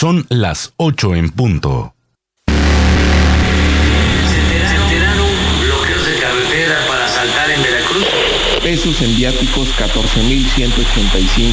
[0.00, 1.92] Son las 8 en punto.
[2.46, 2.52] Se
[4.76, 5.26] enteraron
[5.60, 8.06] bloqueos de carretera para asaltar en Veracruz.
[8.62, 11.52] pesos en viáticos 14.185.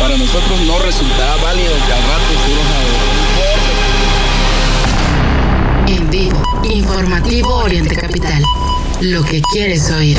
[0.00, 2.26] Para nosotros no resultaba válido que al rato
[5.86, 8.42] se En vivo, informativo Oriente Capital.
[9.00, 10.18] Lo que quieres oír.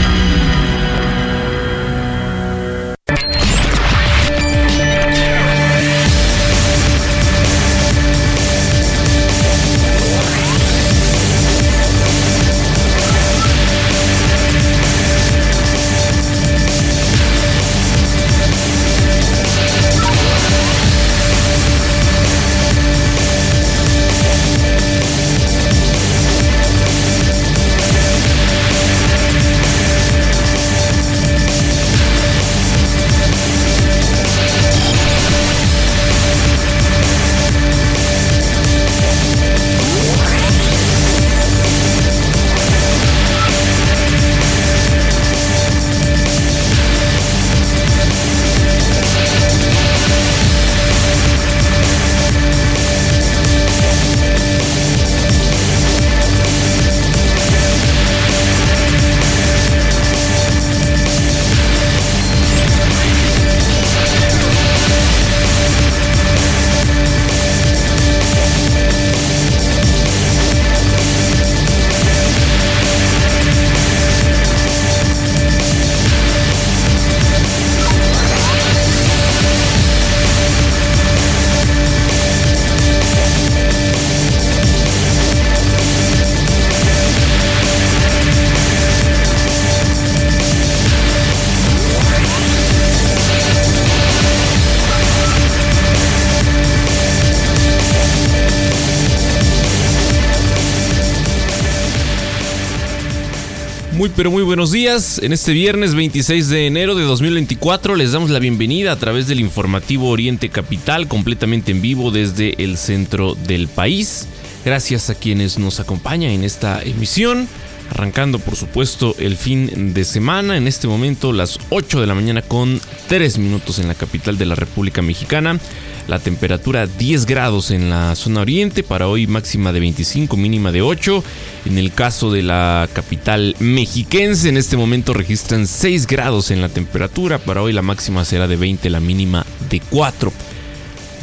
[104.21, 105.17] Pero muy buenos días.
[105.23, 109.39] En este viernes 26 de enero de 2024 les damos la bienvenida a través del
[109.39, 114.27] informativo Oriente Capital completamente en vivo desde el centro del país.
[114.63, 117.47] Gracias a quienes nos acompañan en esta emisión.
[117.91, 122.41] Arrancando por supuesto el fin de semana, en este momento las 8 de la mañana
[122.41, 122.79] con
[123.09, 125.59] 3 minutos en la capital de la República Mexicana.
[126.07, 130.81] La temperatura 10 grados en la zona oriente, para hoy máxima de 25, mínima de
[130.81, 131.21] 8.
[131.65, 136.69] En el caso de la capital mexiquense, en este momento registran 6 grados en la
[136.69, 140.31] temperatura, para hoy la máxima será de 20, la mínima de 4.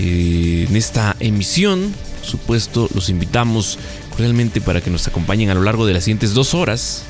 [0.01, 3.79] Eh, en esta emisión, supuesto, los invitamos
[4.19, 7.05] cordialmente para que nos acompañen a lo largo de las siguientes dos horas.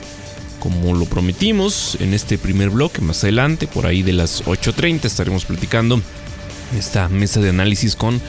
[0.61, 5.47] Como lo prometimos en este primer bloque, más adelante, por ahí de las 8.30, estaremos
[5.47, 6.03] platicando
[6.77, 8.21] esta mesa de análisis con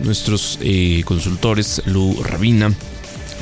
[0.00, 2.72] nuestros eh, consultores Lu Rabina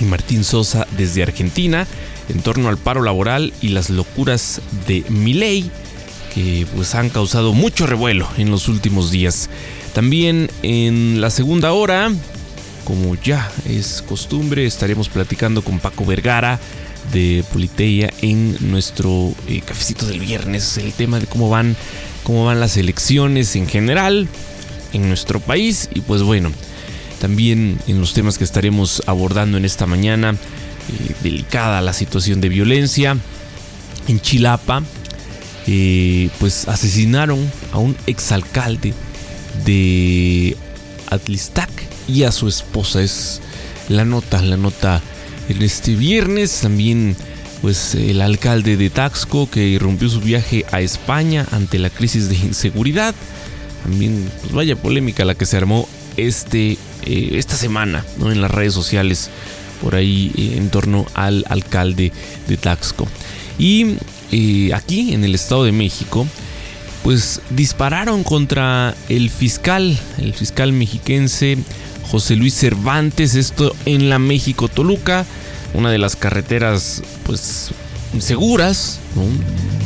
[0.00, 1.86] y Martín Sosa desde Argentina
[2.28, 5.70] en torno al paro laboral y las locuras de Milei
[6.34, 9.48] que pues han causado mucho revuelo en los últimos días.
[9.94, 12.10] También en la segunda hora,
[12.86, 16.60] como ya es costumbre, estaremos platicando con Paco Vergara
[17.12, 21.76] de Politeia en nuestro eh, cafecito del viernes, el tema de cómo van
[22.22, 24.28] cómo van las elecciones en general
[24.92, 25.88] en nuestro país.
[25.94, 26.52] Y pues bueno,
[27.20, 32.48] también en los temas que estaremos abordando en esta mañana, eh, delicada la situación de
[32.48, 33.16] violencia
[34.06, 34.84] en Chilapa,
[35.66, 38.94] eh, pues asesinaron a un exalcalde
[39.64, 40.56] de
[41.10, 41.75] Atlistac
[42.08, 43.02] y a su esposa.
[43.02, 43.40] Es
[43.88, 45.02] la nota, la nota
[45.48, 46.60] en este viernes.
[46.62, 47.16] También
[47.62, 52.36] pues el alcalde de Taxco que irrumpió su viaje a España ante la crisis de
[52.36, 53.14] inseguridad.
[53.82, 56.72] También pues vaya polémica la que se armó este,
[57.04, 58.32] eh, esta semana ¿no?
[58.32, 59.30] en las redes sociales
[59.82, 62.12] por ahí eh, en torno al alcalde
[62.48, 63.06] de Taxco.
[63.58, 63.96] Y
[64.32, 66.26] eh, aquí en el Estado de México
[67.02, 71.56] pues dispararon contra el fiscal, el fiscal mexiquense
[72.10, 75.24] José Luis Cervantes, esto en la México Toluca,
[75.74, 77.70] una de las carreteras pues
[78.20, 79.00] seguras,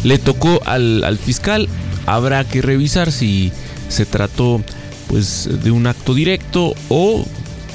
[0.04, 1.68] le tocó al, al, fiscal,
[2.06, 3.52] habrá que revisar si
[3.88, 4.62] se trató
[5.08, 7.24] pues de un acto directo o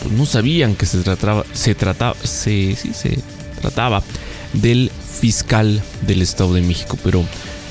[0.01, 3.19] pues, no sabían que se trataba, se trataba, se, se
[3.62, 4.03] trataba
[4.53, 7.24] del fiscal del Estado de México, pero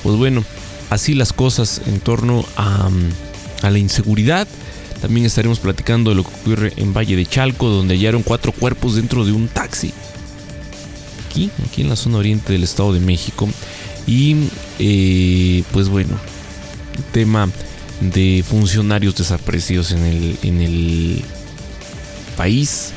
[0.02, 0.44] pues bueno,
[0.90, 2.90] así las cosas en torno a,
[3.62, 4.46] a la inseguridad.
[5.04, 8.94] También estaremos platicando de lo que ocurre en Valle de Chalco, donde hallaron cuatro cuerpos
[8.94, 9.92] dentro de un taxi.
[11.26, 13.46] Aquí, aquí en la zona oriente del Estado de México.
[14.06, 14.48] Y
[14.78, 16.18] eh, pues bueno,
[17.12, 17.50] tema
[18.00, 21.22] de funcionarios desaparecidos en el, en el
[22.38, 22.92] país.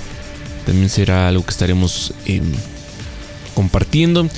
[0.65, 2.53] También será algo que estaremos em,
[3.53, 4.29] compartiendo.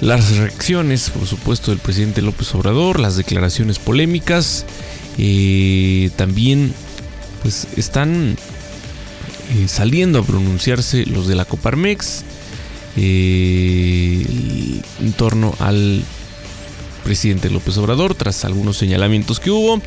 [0.00, 4.64] Las reacciones, por supuesto, del presidente López Obrador, las declaraciones polémicas.
[5.22, 6.72] Eh, también
[7.42, 8.36] pues están
[9.50, 12.24] eh, saliendo a pronunciarse los de la Coparmex
[12.96, 14.24] eh,
[15.00, 16.02] en torno al
[17.04, 19.80] presidente López Obrador tras algunos señalamientos que hubo.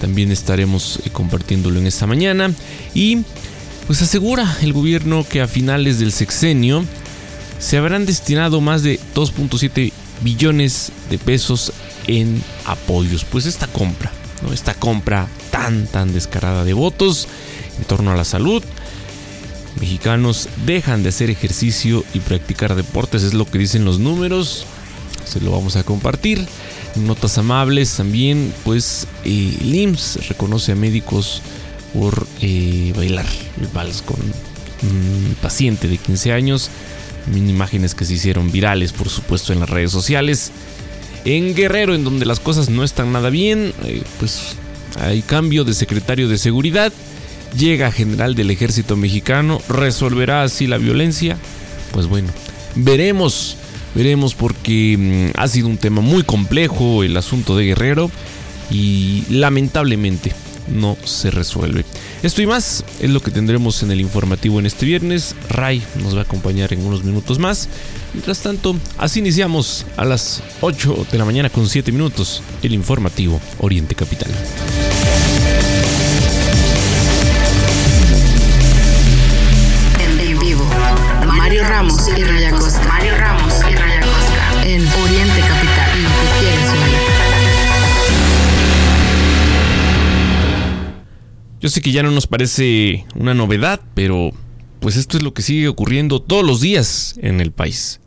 [0.00, 2.50] También estaremos eh, compartiéndolo en esta mañana.
[2.94, 3.18] Y
[3.86, 6.84] pues asegura el gobierno que a finales del sexenio
[7.58, 9.92] se habrán destinado más de 2.7
[10.22, 11.72] billones de pesos
[12.06, 13.24] en apoyos.
[13.24, 14.12] Pues esta compra,
[14.52, 17.28] esta compra tan tan descarada de votos
[17.78, 18.62] en torno a la salud.
[19.80, 24.66] Mexicanos dejan de hacer ejercicio y practicar deportes, es lo que dicen los números
[25.24, 26.46] se lo vamos a compartir.
[26.96, 29.94] Notas amables también, pues eh,
[30.28, 31.42] reconoce a médicos
[31.92, 33.26] por eh, bailar
[33.60, 36.70] el vals con un paciente de 15 años.
[37.34, 40.52] Imágenes que se hicieron virales, por supuesto, en las redes sociales.
[41.24, 44.56] En Guerrero, en donde las cosas no están nada bien, eh, pues
[45.00, 46.92] hay cambio de secretario de seguridad.
[47.56, 51.36] Llega general del ejército mexicano, resolverá así la violencia.
[51.92, 52.28] Pues bueno,
[52.74, 53.56] veremos
[53.94, 58.10] Veremos porque mm, ha sido un tema muy complejo el asunto de Guerrero
[58.70, 60.32] y lamentablemente
[60.68, 61.84] no se resuelve.
[62.24, 65.36] Esto y más es lo que tendremos en el informativo en este viernes.
[65.50, 67.68] Ray nos va a acompañar en unos minutos más.
[68.14, 73.42] Mientras tanto, así iniciamos a las 8 de la mañana con 7 minutos el informativo
[73.58, 74.30] Oriente Capital.
[80.00, 80.64] En vivo,
[81.26, 82.88] Mario Ramos y Raya Costa.
[82.88, 84.66] Mario Ramos y Raya Costa.
[84.66, 84.86] En
[91.64, 94.32] Yo sé que ya no nos parece una novedad, pero
[94.80, 98.00] pues esto es lo que sigue ocurriendo todos los días en el país.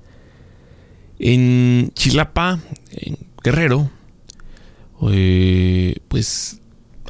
[1.18, 2.60] En Chilapa,
[2.92, 3.90] en Guerrero,
[5.12, 6.62] eh, pues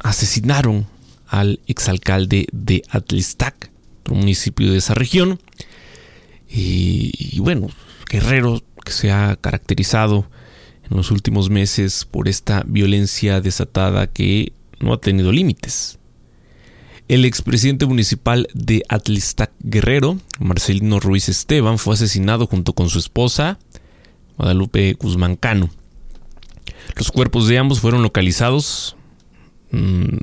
[0.02, 0.86] asesinaron
[1.26, 5.38] al exalcalde de Atlistac, otro municipio de esa región.
[6.48, 7.68] Y, y bueno,
[8.10, 10.30] Guerrero que se ha caracterizado
[10.90, 15.97] en los últimos meses por esta violencia desatada que no ha tenido límites.
[17.08, 23.58] El expresidente municipal de Atlistac Guerrero, Marcelino Ruiz Esteban, fue asesinado junto con su esposa,
[24.36, 25.70] Guadalupe Guzmán Cano.
[26.96, 28.94] Los cuerpos de ambos fueron localizados,
[29.70, 30.18] mm,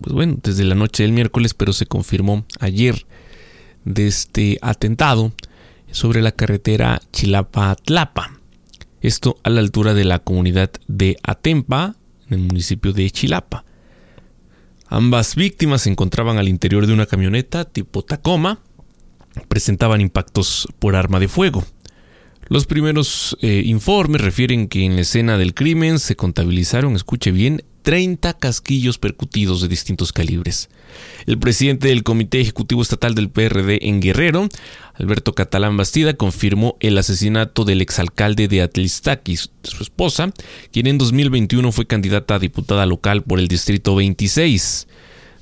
[0.00, 3.06] pues desde la noche del miércoles, pero se confirmó ayer
[3.84, 5.32] de este atentado
[5.92, 8.40] sobre la carretera Chilapa-Tlapa.
[9.02, 11.94] Esto a la altura de la comunidad de Atempa,
[12.28, 13.64] en el municipio de Chilapa.
[14.88, 18.60] Ambas víctimas se encontraban al interior de una camioneta tipo Tacoma.
[19.48, 21.64] Presentaban impactos por arma de fuego.
[22.48, 27.62] Los primeros eh, informes refieren que en la escena del crimen se contabilizaron, escuche bien,
[27.82, 30.70] 30 casquillos percutidos de distintos calibres.
[31.26, 34.48] El presidente del Comité Ejecutivo Estatal del PRD en Guerrero,
[34.94, 40.32] Alberto Catalán Bastida, confirmó el asesinato del exalcalde de Atlistakis, su esposa,
[40.72, 44.88] quien en 2021 fue candidata a diputada local por el Distrito 26.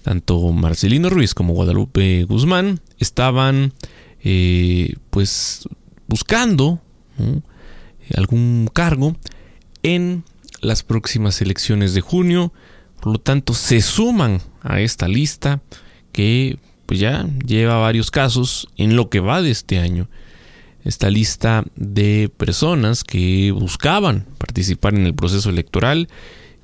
[0.02, 3.72] Tanto Marcelino Ruiz como Guadalupe Guzmán estaban
[4.22, 5.68] eh, pues
[6.06, 6.80] buscando
[7.18, 7.42] ¿no?
[8.14, 9.16] algún cargo
[9.82, 10.24] en
[10.60, 12.52] las próximas elecciones de junio.
[13.00, 15.60] Por lo tanto, se suman a esta lista
[16.12, 20.08] que pues ya lleva varios casos en lo que va de este año.
[20.84, 26.08] Esta lista de personas que buscaban participar en el proceso electoral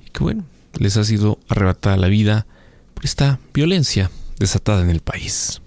[0.07, 0.45] y que bueno,
[0.79, 2.47] les ha sido arrebatada la vida
[2.95, 5.61] por esta violencia desatada en el país.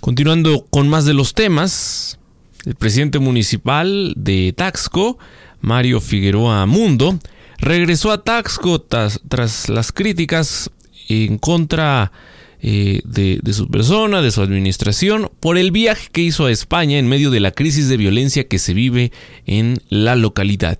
[0.00, 2.18] Continuando con más de los temas,
[2.64, 5.16] el presidente municipal de Taxco,
[5.60, 7.20] Mario Figueroa Mundo,
[7.62, 10.70] regresó a Taxco tras, las críticas
[11.08, 12.12] en contra
[12.60, 16.98] eh, de, de, su persona, de su administración, por el viaje que hizo a España
[16.98, 19.12] en medio de la crisis de violencia que se vive
[19.46, 20.78] en la localidad.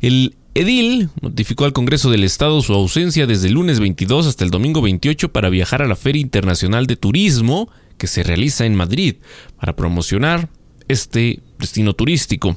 [0.00, 4.50] El edil notificó al Congreso del Estado su ausencia desde el lunes 22 hasta el
[4.50, 9.16] domingo 28 para viajar a la Feria Internacional de Turismo que se realiza en Madrid
[9.58, 10.48] para promocionar
[10.88, 12.56] este destino turístico.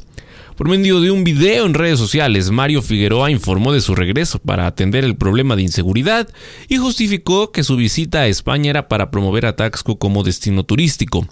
[0.55, 4.67] Por medio de un video en redes sociales, Mario Figueroa informó de su regreso para
[4.67, 6.29] atender el problema de inseguridad
[6.69, 11.27] y justificó que su visita a España era para promover a Taxco como destino turístico.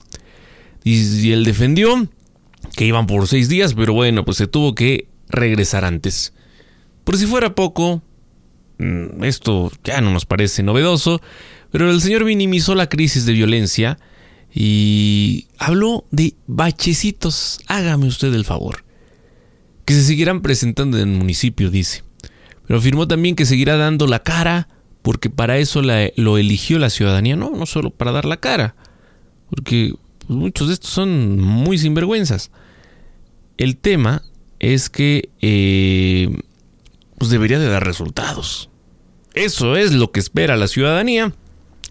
[0.83, 2.09] Y él defendió
[2.75, 6.33] que iban por seis días, pero bueno, pues se tuvo que regresar antes.
[7.05, 8.01] Por si fuera poco,
[8.79, 11.21] mm, esto ya no nos parece novedoso,
[11.71, 13.97] pero el señor minimizó la crisis de violencia
[14.53, 17.61] y habló de bachecitos.
[17.67, 18.82] Hágame usted el favor.
[19.85, 22.03] Que se seguirán presentando en el municipio, dice.
[22.67, 24.67] Pero afirmó también que seguirá dando la cara
[25.03, 28.75] porque para eso lo eligió la ciudadanía, no, no solo para dar la cara,
[29.49, 32.51] porque pues, muchos de estos son muy sinvergüenzas.
[33.57, 34.23] El tema
[34.59, 36.35] es que eh,
[37.17, 38.69] pues debería de dar resultados.
[39.33, 41.33] Eso es lo que espera la ciudadanía,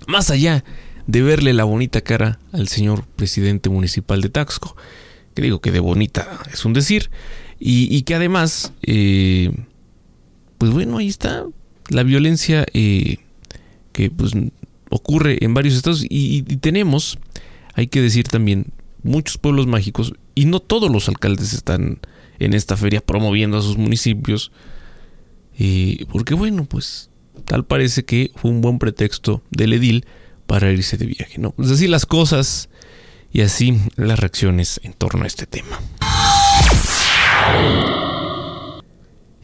[0.06, 0.64] más allá
[1.06, 4.74] de verle la bonita cara al señor presidente municipal de Taxco,
[5.34, 7.10] que digo que de bonita es un decir,
[7.64, 9.52] y, que además, eh,
[10.58, 11.46] pues bueno, ahí está
[11.90, 13.18] la violencia eh,
[13.92, 14.32] que pues
[14.90, 17.18] ocurre en varios estados y tenemos,
[17.74, 18.72] hay que decir también,
[19.04, 22.00] muchos pueblos mágicos y no todos los alcaldes están
[22.38, 24.50] en esta feria promoviendo a sus municipios.
[25.56, 27.10] y porque bueno, pues
[27.44, 30.06] tal parece que fue un buen pretexto del edil
[30.46, 31.54] para irse de viaje, ¿no?
[31.58, 32.68] Es así las cosas
[33.32, 35.80] y así las reacciones en torno a este tema.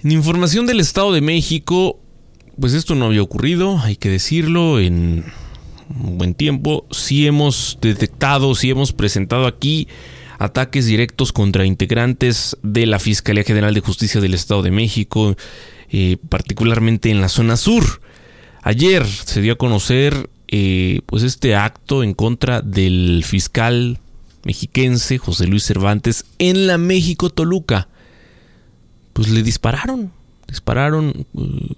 [0.03, 1.99] En información del Estado de México,
[2.61, 5.25] pues esto no había ocurrido, hay que decirlo, en
[6.03, 6.87] un buen tiempo.
[6.91, 9.89] Sí hemos detectado, sí hemos presentado aquí
[10.39, 15.37] ataques directos contra integrantes de la Fiscalía General de Justicia del Estado de México,
[15.91, 18.01] eh, particularmente en la zona sur.
[18.63, 23.99] Ayer se dio a conocer eh, pues este acto en contra del fiscal
[24.49, 27.89] mexiquense José Luis Cervantes en la México Toluca.
[29.13, 30.11] Pues le dispararon,
[30.47, 31.75] dispararon, eh,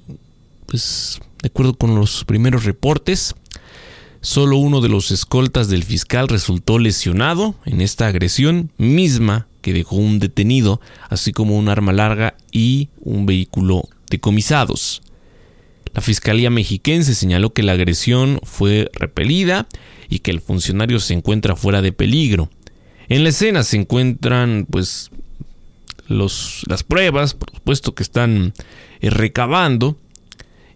[0.66, 3.34] pues de acuerdo con los primeros reportes,
[4.22, 9.96] Solo uno de los escoltas del fiscal resultó lesionado en esta agresión misma que dejó
[9.96, 15.00] un detenido, así como un arma larga y un vehículo decomisados.
[15.94, 19.66] La Fiscalía Mexiquense señaló que la agresión fue repelida
[20.10, 22.50] y que el funcionario se encuentra fuera de peligro.
[23.10, 25.10] En la escena se encuentran pues
[26.06, 28.54] los, las pruebas, por supuesto que están
[29.00, 29.98] eh, recabando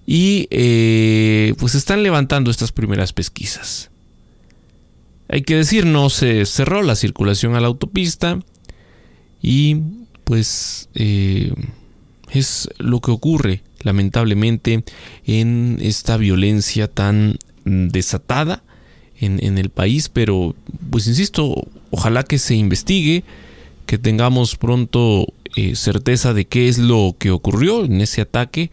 [0.04, 3.90] y eh, pues están levantando estas primeras pesquisas.
[5.28, 8.40] Hay que decir, no se cerró la circulación a la autopista
[9.40, 9.76] y
[10.24, 11.54] pues eh,
[12.32, 14.82] es lo que ocurre lamentablemente
[15.24, 18.64] en esta violencia tan desatada
[19.21, 20.54] en, el país, pero
[20.90, 23.25] pues insisto, ojalá que se investigue,
[23.87, 28.71] que tengamos pronto eh, certeza de qué es lo que ocurrió en ese ataque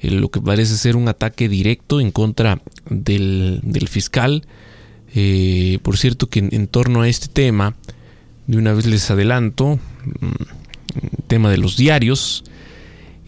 [0.00, 2.60] eh, lo que parece ser un ataque directo en contra
[2.90, 4.44] del, fiscal.
[5.14, 7.76] Eh, por cierto que en, torno a este tema,
[8.46, 9.78] de una vez les adelanto,
[10.20, 12.44] mm, tema de los diarios,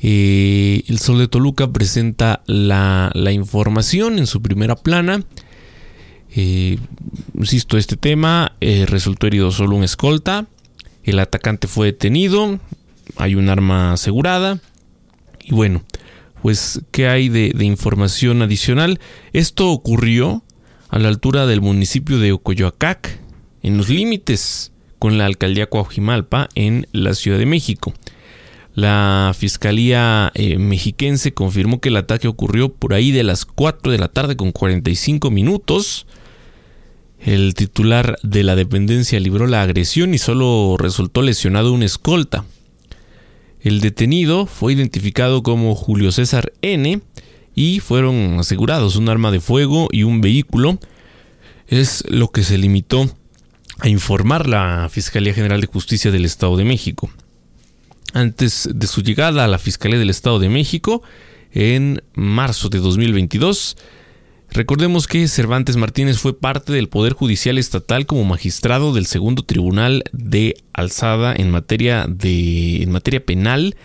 [0.03, 5.23] el Sol de Toluca presenta la, información en su primera plana.
[6.43, 10.47] Insisto, este tema resultó herido solo un escolta.
[11.05, 12.59] El atacante fue detenido.
[13.17, 14.61] Hay un arma asegurada.
[15.43, 15.83] Y bueno,
[16.47, 19.01] pues, ¿qué hay de, información adicional?
[19.33, 20.45] Esto ocurrió
[20.89, 23.19] a la altura del municipio de Ocoyoacac,
[23.65, 27.95] en los límites con la alcaldía Coajimalpa en la Ciudad de México.
[28.75, 33.99] La Fiscalía eh, Mexiquense confirmó que el ataque ocurrió por ahí de las 4 de
[33.99, 36.07] la tarde con 45 minutos.
[37.21, 42.45] El titular de la dependencia libró la agresión y solo resultó lesionado un escolta.
[43.61, 47.01] El detenido fue identificado como Julio César N
[47.55, 50.79] y fueron asegurados un arma de fuego y un vehículo.
[51.67, 53.11] Es lo que se limitó
[53.81, 57.11] a informar la Fiscalía General de Justicia del Estado de México.
[58.13, 61.03] Antes de su llegada a la Fiscalía del Estado de México,
[61.53, 63.77] en marzo de 2022,
[64.51, 70.05] Recordemos que Cervantes Martínez fue parte del Poder Judicial Estatal como magistrado del segundo tribunal
[70.13, 73.77] de alzada en materia, de, en materia penal,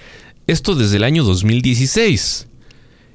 [0.47, 2.47] esto desde el año 2016.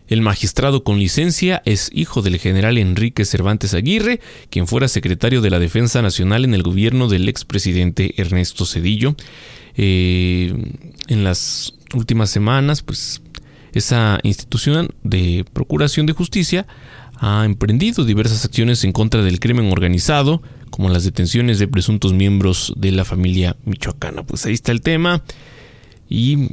[0.09, 5.51] El magistrado con licencia es hijo del general Enrique Cervantes Aguirre, quien fuera secretario de
[5.51, 9.17] la Defensa Nacional en el gobierno del expresidente Ernesto Cedillo.
[9.77, 10.55] Eh,
[11.09, 13.21] en las últimas semanas, pues
[13.73, 16.67] esa institución de Procuración de Justicia
[17.19, 22.73] ha emprendido diversas acciones en contra del crimen organizado, como las detenciones de presuntos miembros
[22.77, 24.23] de la familia michoacana.
[24.23, 25.23] Pues ahí está el tema.
[26.09, 26.51] y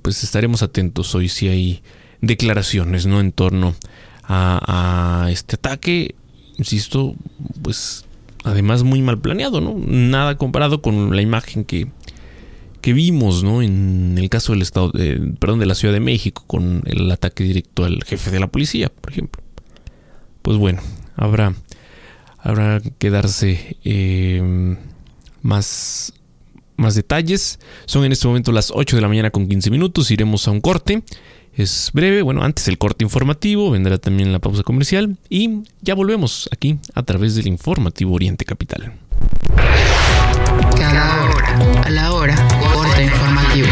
[0.00, 1.82] pues estaremos atentos hoy si hay
[2.22, 3.74] declaraciones no en torno
[4.22, 6.14] a, este ataque
[6.56, 7.14] insisto
[7.60, 8.06] pues
[8.44, 11.88] además muy mal planeado no nada comparado con la imagen que
[12.84, 13.62] que vimos, ¿no?
[13.62, 14.92] En el caso del estado,
[15.38, 18.90] perdón, de la Ciudad de México con el ataque directo al jefe de la policía,
[18.90, 19.43] por ejemplo.
[20.44, 20.82] Pues bueno,
[21.16, 21.54] habrá,
[22.38, 24.76] habrá que darse em,
[25.40, 26.12] más,
[26.76, 27.58] más detalles.
[27.86, 30.10] Son en este momento las 8 de la mañana con 15 minutos.
[30.10, 31.02] Iremos a un corte.
[31.54, 36.50] Es breve, bueno, antes el corte informativo, vendrá también la pausa comercial y ya volvemos
[36.52, 38.92] aquí a través del informativo Oriente Capital.
[40.76, 43.68] Cada hora, a la hora, corte informativo.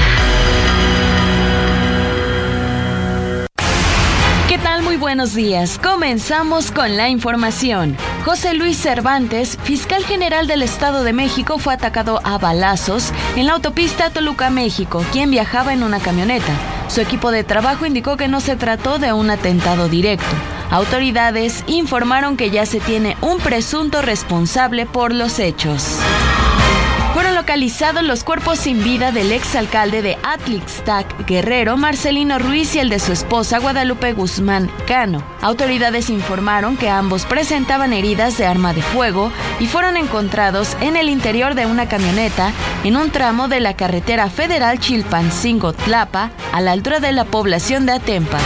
[4.92, 5.80] Muy buenos días.
[5.82, 7.96] Comenzamos con la información.
[8.26, 13.54] José Luis Cervantes, fiscal general del Estado de México, fue atacado a balazos en la
[13.54, 16.52] autopista Toluca, México, quien viajaba en una camioneta.
[16.88, 20.26] Su equipo de trabajo indicó que no se trató de un atentado directo.
[20.70, 26.00] Autoridades informaron que ya se tiene un presunto responsable por los hechos.
[27.12, 32.88] Fueron localizados los cuerpos sin vida del exalcalde de Atlixtac, Guerrero, Marcelino Ruiz y el
[32.88, 35.22] de su esposa Guadalupe Guzmán Cano.
[35.42, 41.10] Autoridades informaron que ambos presentaban heridas de arma de fuego y fueron encontrados en el
[41.10, 42.50] interior de una camioneta
[42.82, 47.92] en un tramo de la carretera federal Chilpancingo-Tlapa, a la altura de la población de
[47.92, 48.38] Atempa.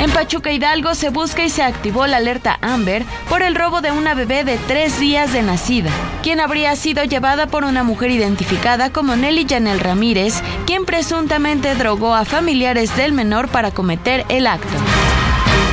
[0.00, 3.92] En Pachuca Hidalgo se busca y se activó la alerta Amber por el robo de
[3.92, 5.90] una bebé de tres días de nacida,
[6.22, 12.14] quien habría sido llevada por una mujer identificada como Nelly Janel Ramírez, quien presuntamente drogó
[12.14, 14.72] a familiares del menor para cometer el acto.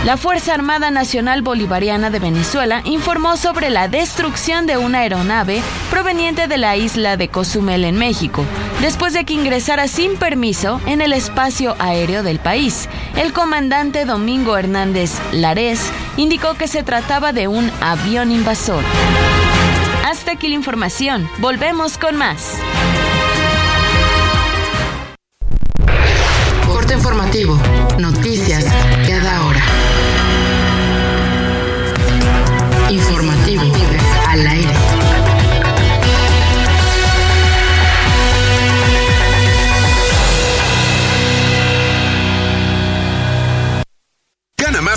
[0.08, 5.62] La Fuerza Armada Nacional Bolivariana de Venezuela informó sobre la destrucción de una aeronave
[5.92, 8.46] proveniente de la isla de Cozumel en México,
[8.80, 12.88] después de que ingresara sin permiso en el espacio aéreo del país.
[13.18, 15.82] El comandante Domingo Hernández Lares
[16.16, 18.86] indicó que se trataba de un avión invasor.
[20.06, 21.30] Hasta aquí la información.
[21.40, 22.54] Volvemos con más.
[26.66, 27.60] Corte informativo.
[28.00, 28.37] Noticias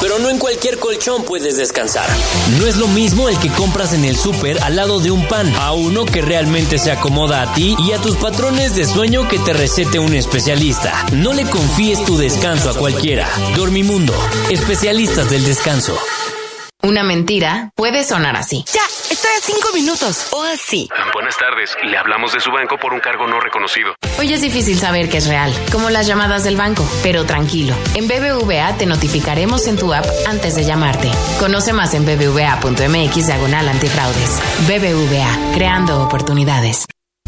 [0.00, 2.08] Pero no en cualquier colchón puedes descansar.
[2.58, 5.52] No es lo mismo el que compras en el súper al lado de un pan,
[5.56, 9.38] a uno que realmente se acomoda a ti y a tus patrones de sueño que
[9.38, 11.06] te recete un especialista.
[11.12, 13.28] No le confíes tu descanso a cualquiera.
[13.56, 14.14] Dormimundo,
[14.50, 15.98] especialistas del descanso.
[16.82, 18.64] Una mentira puede sonar así.
[18.72, 20.28] Ya, estoy a cinco minutos.
[20.30, 20.88] O así.
[21.30, 21.76] Buenas tardes.
[21.88, 23.94] Le hablamos de su banco por un cargo no reconocido.
[24.18, 27.72] Hoy es difícil saber que es real, como las llamadas del banco, pero tranquilo.
[27.94, 31.08] En BBVA te notificaremos en tu app antes de llamarte.
[31.38, 34.40] Conoce más en bbva.mx diagonal antifraudes.
[34.66, 36.86] BBVA, creando oportunidades.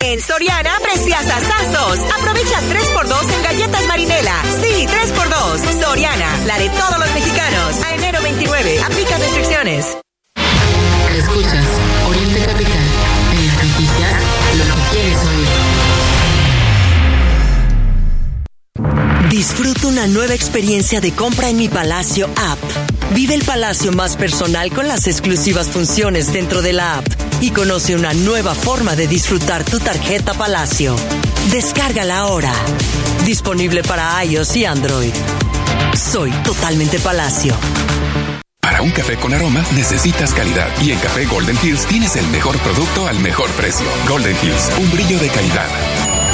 [0.00, 1.98] En Soriana, precias asazos.
[2.18, 4.42] Aprovecha 3x2 en galletas marinela.
[4.62, 5.82] Sí, 3x2.
[5.82, 7.82] Soriana, la de todos los mexicanos.
[7.84, 8.80] A enero 29.
[8.82, 9.98] Aplica restricciones.
[19.30, 22.58] Disfruta una nueva experiencia de compra en Mi Palacio App.
[23.14, 27.06] Vive el palacio más personal con las exclusivas funciones dentro de la app
[27.42, 30.96] y conoce una nueva forma de disfrutar tu tarjeta Palacio.
[31.50, 32.52] Descárgala ahora.
[33.26, 35.12] Disponible para iOS y Android.
[35.94, 37.54] Soy totalmente Palacio.
[38.62, 42.56] Para un café con aroma necesitas calidad y en Café Golden Hills tienes el mejor
[42.60, 43.86] producto al mejor precio.
[44.08, 45.68] Golden Hills, un brillo de calidad.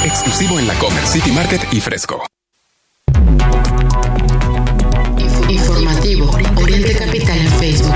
[0.05, 2.25] Exclusivo en la Comer City Market y Fresco.
[7.65, 7.95] Facebook.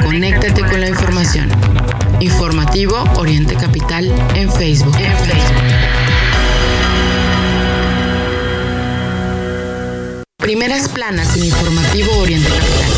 [0.00, 1.50] Conéctate con la información.
[2.20, 4.94] Informativo Oriente Capital en Facebook.
[4.96, 5.62] En Facebook.
[10.36, 12.97] Primeras planas en Informativo Oriente Capital.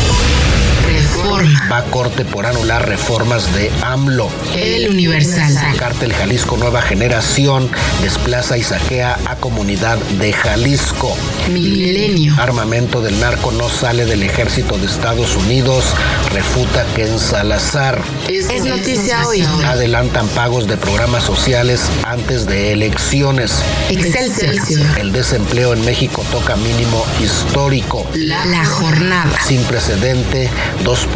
[1.37, 1.69] Reforma.
[1.71, 4.29] Va a corte por anular reformas de AMLO.
[4.55, 5.55] El Universal.
[5.77, 7.69] Cártel Jalisco Nueva Generación
[8.01, 11.15] desplaza y saquea a comunidad de Jalisco.
[11.49, 12.35] Milenio.
[12.37, 15.85] Armamento del narco no sale del ejército de Estados Unidos.
[16.31, 18.01] Refuta que en Salazar.
[18.27, 19.41] Es, es noticia hoy.
[19.65, 23.63] Adelantan pagos de programas sociales antes de elecciones.
[23.89, 24.99] Excelsior.
[24.99, 28.05] El desempleo en México toca mínimo histórico.
[28.13, 29.31] La, la jornada.
[29.45, 30.49] Sin precedente,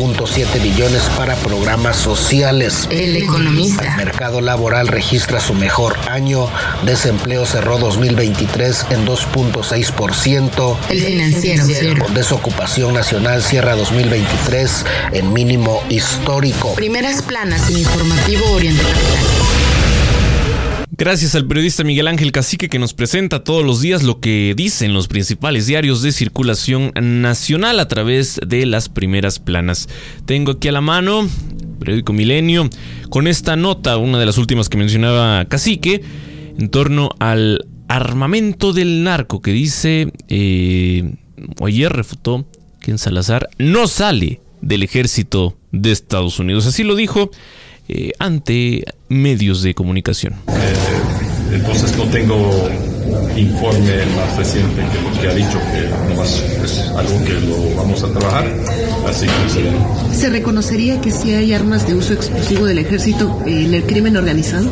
[0.06, 2.88] 2.7 billones para programas sociales.
[2.91, 3.96] El economista.
[3.98, 6.48] El mercado laboral registra su mejor año.
[6.84, 10.78] Desempleo cerró 2023 en 2.6%.
[10.89, 12.06] El financiero.
[12.13, 16.76] Desocupación nacional cierra 2023 en mínimo histórico.
[16.76, 19.44] Primeras planas en Informativo Oriente Capital.
[20.97, 24.93] Gracias al periodista Miguel Ángel Cacique que nos presenta todos los días lo que dicen
[24.93, 29.89] los principales diarios de circulación nacional a través de las primeras planas.
[30.25, 31.27] Tengo aquí a la mano
[31.79, 32.69] periódico Milenio
[33.10, 36.01] con esta nota, una de las últimas que mencionaba Cacique,
[36.58, 41.13] en torno al armamento del narco que dice, eh,
[41.62, 42.47] ayer refutó
[42.79, 46.65] que en Salazar no sale del ejército de Estados Unidos.
[46.67, 47.31] Así lo dijo
[47.88, 50.34] eh, ante medios de comunicación.
[50.48, 52.69] Eh, entonces no tengo
[53.38, 58.08] informe más reciente que, que ha dicho que nomás es algo que lo vamos a
[58.08, 58.45] trabajar,
[59.08, 63.74] así que se, ¿Se reconocería que si hay armas de uso exclusivo del ejército en
[63.74, 64.65] el crimen organizado?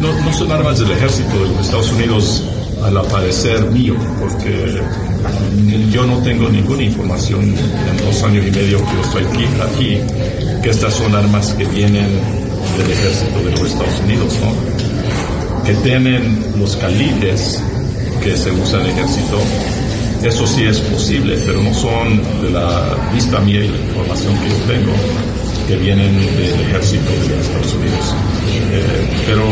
[0.00, 2.44] No, no son armas del ejército de los Estados Unidos
[2.84, 4.80] al aparecer mío, porque
[5.90, 10.00] yo no tengo ninguna información en dos años y medio que yo estoy aquí, aquí
[10.62, 12.08] que estas son armas que vienen
[12.78, 15.62] del ejército de los Estados Unidos, ¿no?
[15.64, 17.62] que tienen los calibres
[18.22, 19.38] que se usa en el ejército.
[20.22, 24.48] Eso sí es posible, pero no son de la vista mía y la información que
[24.48, 24.92] yo tengo
[25.66, 28.14] que vienen del ejército de los Estados Unidos.
[28.72, 29.42] Eh, pero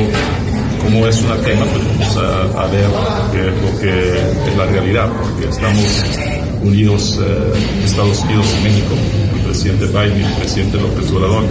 [0.90, 2.88] como es una tema, pues vamos a, ver
[3.62, 4.18] lo que
[4.50, 6.04] es la realidad, porque estamos
[6.62, 8.94] unidos eh, Estados Unidos y México,
[9.34, 11.44] el presidente Biden y el presidente López Obrador,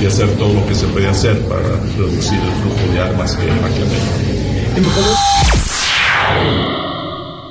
[0.00, 1.62] y hacer todo lo que se puede hacer para
[1.98, 6.75] reducir el flujo de armas que hay aquí en México.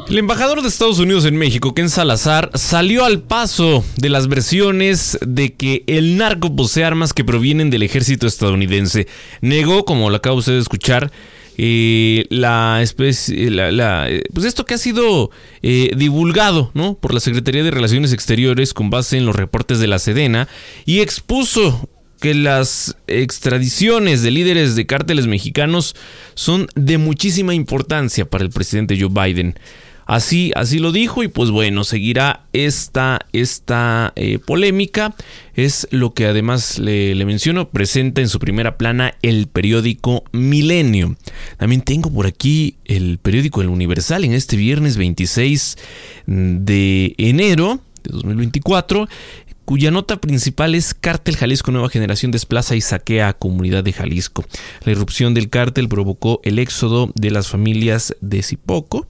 [0.07, 5.17] El embajador de Estados Unidos en México, Ken Salazar, salió al paso de las versiones
[5.25, 9.07] de que el narco posee armas que provienen del ejército estadounidense.
[9.41, 11.11] Negó, como lo acaba usted de escuchar,
[11.57, 15.31] eh, la especie, la, la, pues esto que ha sido
[15.63, 16.93] eh, divulgado ¿no?
[16.99, 20.47] por la Secretaría de Relaciones Exteriores con base en los reportes de la Sedena
[20.85, 21.89] y expuso
[22.19, 25.95] que las extradiciones de líderes de cárteles mexicanos
[26.33, 29.55] son de muchísima importancia para el presidente Joe Biden.
[30.05, 35.15] Así, así lo dijo y pues bueno, seguirá esta, esta eh, polémica.
[35.55, 41.15] Es lo que además le, menciono, presenta en su primera plana el periódico Milenio.
[41.57, 45.77] También tengo por aquí el periódico El Universal en este viernes 26
[46.27, 49.07] de enero de 2024
[49.65, 54.45] cuya nota principal es Cártel Jalisco Nueva Generación desplaza y saquea a comunidad de Jalisco.
[54.83, 59.07] La irrupción del cártel provocó el éxodo de las familias de Zipoco,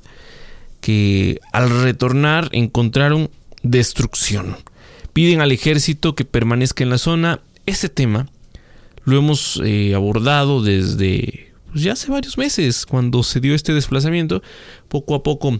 [0.85, 3.31] que al retornar encontraron
[3.63, 4.55] destrucción.
[5.13, 7.39] Piden al ejército que permanezca en la zona.
[7.65, 8.29] Ese tema
[9.03, 14.43] lo hemos eh, abordado desde pues, ya hace varios meses, cuando se dio este desplazamiento.
[14.87, 15.59] Poco a poco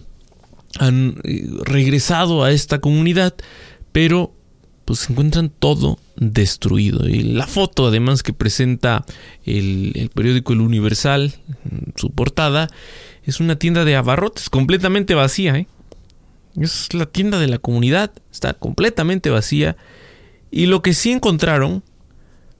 [0.78, 3.34] han eh, regresado a esta comunidad,
[3.90, 4.32] pero
[4.84, 7.08] pues se encuentran todo destruido.
[7.08, 9.04] Y la foto además que presenta
[9.44, 11.34] el, el periódico El Universal,
[11.96, 12.68] su portada,
[13.26, 15.56] es una tienda de abarrotes completamente vacía.
[15.56, 15.66] ¿eh?
[16.56, 19.76] Es la tienda de la comunidad, está completamente vacía.
[20.50, 21.82] Y lo que sí encontraron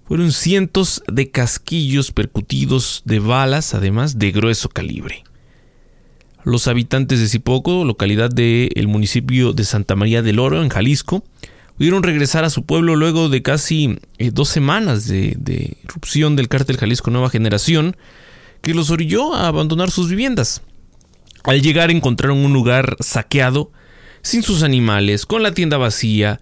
[0.06, 5.22] fueron cientos de casquillos percutidos de balas, además de grueso calibre.
[6.44, 11.24] Los habitantes de Zipoco, localidad del municipio de Santa María del Oro, en Jalisco,
[11.76, 16.48] pudieron regresar a su pueblo luego de casi eh, dos semanas de, de irrupción del
[16.48, 17.96] cártel Jalisco Nueva Generación,
[18.66, 20.60] que los orilló a abandonar sus viviendas.
[21.44, 23.70] Al llegar encontraron un lugar saqueado,
[24.22, 26.40] sin sus animales, con la tienda vacía.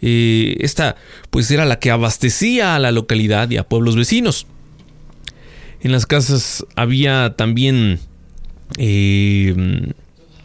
[0.00, 0.94] Eh, esta
[1.30, 4.46] pues era la que abastecía a la localidad y a pueblos vecinos.
[5.80, 7.98] En las casas había también
[8.78, 9.92] eh,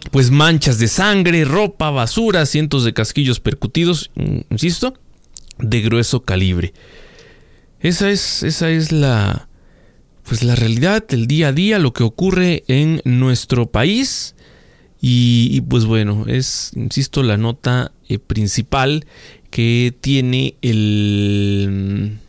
[0.10, 4.10] pues manchas de sangre, ropa, basura, cientos de casquillos percutidos,
[4.50, 4.96] insisto,
[5.60, 6.74] de grueso calibre.
[7.80, 9.48] Esa es, esa es la,
[10.24, 14.36] pues la realidad, el día a día, lo que ocurre en nuestro país.
[15.04, 19.06] Y, pues bueno, es, insisto, la nota eh, principal
[19.50, 22.20] que tiene el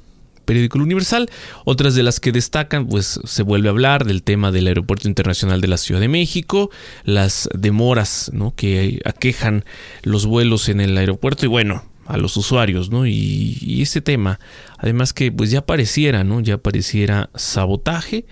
[0.45, 1.31] periódico Universal.
[1.65, 5.61] Otras de las que destacan, pues se vuelve a hablar del tema del Aeropuerto Internacional
[5.61, 6.71] de la Ciudad de México,
[7.05, 8.55] las demoras ¿no?
[8.55, 9.65] que aquejan
[10.03, 13.07] los vuelos en el aeropuerto y bueno, a los usuarios, ¿no?
[13.07, 14.39] Y, ese tema,
[14.79, 16.41] además que pues ya pareciera, ¿no?
[16.41, 18.27] Ya pareciera sabotaje,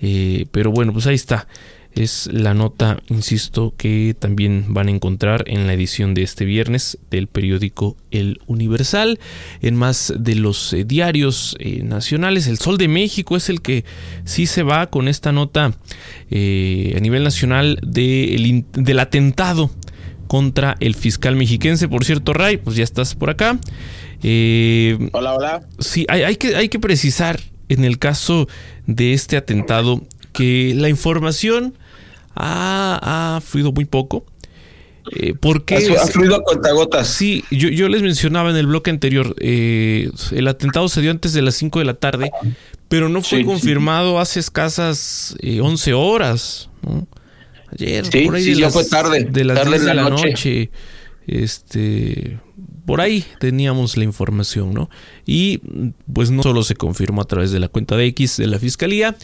[0.00, 1.46] eh, pero bueno, pues ahí está
[1.92, 6.98] es la nota, insisto, que también van a encontrar en la edición de este viernes
[7.10, 9.18] del periódico El Universal.
[9.60, 13.84] En más de los eh, diarios eh, nacionales, El Sol de México es el que
[14.24, 19.68] sí se va con esta nota a nivel nacional del atentado
[20.30, 21.88] contra el fiscal mexiquense.
[21.88, 23.58] Por cierto, Ray, pues ya estás por acá.
[24.22, 25.62] hola, hola.
[25.80, 28.46] Sí, hay, que, hay que precisar en el caso
[28.86, 31.74] de este atentado que la información
[32.36, 34.24] ha, fluido muy poco.
[35.16, 37.08] Eh, porque ha, fluido a cuentagotas.
[37.08, 41.42] Sí, yo, les mencionaba en el bloque anterior, eh, el atentado se dio antes de
[41.42, 42.30] las 5 de la tarde,
[42.88, 46.70] pero no fue confirmado hace escasas 11 eh, horas.
[47.72, 49.24] Ayer, por ahí ya fue tarde.
[49.24, 50.70] De las tarde de la, noche.
[51.26, 52.38] Este,
[52.86, 54.90] por ahí teníamos la información, ¿no?
[55.24, 55.60] Y
[56.12, 59.16] pues no solo se confirmó a través de la cuenta de X de la fiscalía,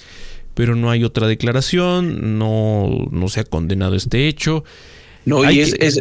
[0.54, 4.64] pero no hay otra declaración, no, no se ha condenado este hecho.
[5.24, 6.00] No, y es,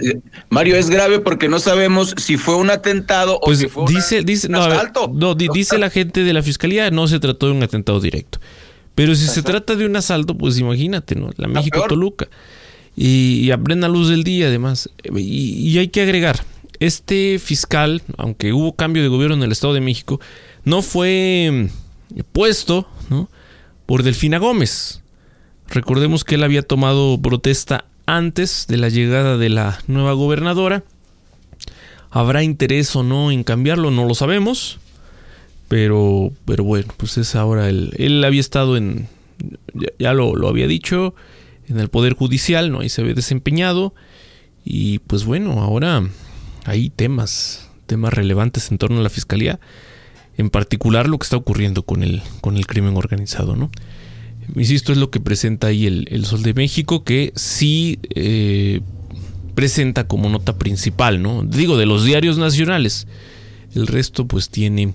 [0.50, 4.22] Mario, es grave porque no sabemos si fue un atentado o pues si fue dice,
[4.22, 4.68] dice, no,
[5.12, 8.40] no, dice la gente de la fiscalía, no se trató de un atentado directo.
[8.96, 11.30] Pero si se trata de un asalto, pues imagínate, ¿no?
[11.38, 12.28] La México-Toluca.
[12.96, 14.90] Y, a plena luz del día, además.
[15.14, 16.46] Y, y hay que agregar,
[16.80, 20.22] este fiscal, aunque hubo cambio de gobierno en el Estado de México,
[20.64, 21.70] no fue
[22.32, 23.30] puesto, ¿no?
[23.86, 25.02] por Delfina Gómez.
[25.70, 30.84] Recordemos que él había tomado protesta antes de la llegada de la nueva gobernadora.
[32.12, 33.92] ¿Habrá interés o no en cambiarlo?
[33.92, 34.80] No lo sabemos.
[35.76, 37.92] Pero, pero bueno, pues es ahora él.
[37.98, 39.10] Él había estado en,
[40.00, 41.16] ya, lo, lo, había dicho,
[41.68, 42.80] en el Poder Judicial, ¿no?
[42.80, 43.94] Ahí se había desempeñado.
[44.64, 46.02] Y pues bueno, ahora
[46.64, 49.60] hay temas, temas relevantes en torno a la Fiscalía
[50.38, 53.70] en particular lo que está ocurriendo con el, con el crimen organizado, ¿no?
[54.56, 58.80] Insisto, es lo que presenta ahí el, Sol de México, que sí eh,
[59.56, 61.44] presenta como nota principal, ¿no?
[61.44, 63.08] Digo, de los diarios nacionales.
[63.74, 64.94] El resto, pues, tiene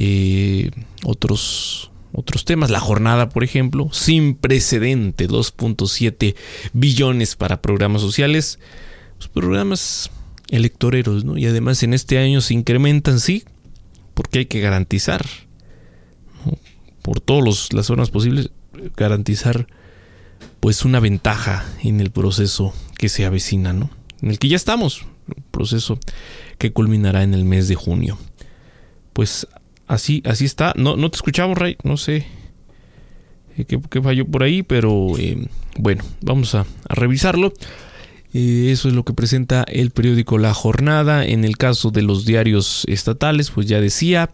[0.00, 0.70] eh,
[1.04, 2.70] otros, otros temas.
[2.70, 6.36] La jornada, por ejemplo, sin precedente, 2.7
[6.72, 8.60] billones para programas sociales.
[9.18, 10.10] Los programas
[10.50, 11.36] electoreros, ¿no?
[11.36, 13.42] Y además en este año se incrementan, sí,
[14.14, 15.26] porque hay que garantizar,
[17.02, 18.50] por todas las zonas posibles,
[18.96, 19.66] garantizar
[20.60, 23.90] pues una ventaja en el proceso que se avecina, ¿no?
[24.22, 25.98] En el que ya estamos, un proceso
[26.58, 28.16] que culminará en el mes de junio.
[29.12, 29.48] Pues
[29.88, 30.72] así, así está.
[30.76, 32.26] No, no te escuchamos, Ray, no sé
[33.56, 37.52] eh, qué, falló por ahí, pero eh, bueno, vamos a revisarlo
[38.32, 41.24] eso es lo que presenta el periódico La Jornada.
[41.24, 44.30] En el caso de los diarios estatales, pues ya decía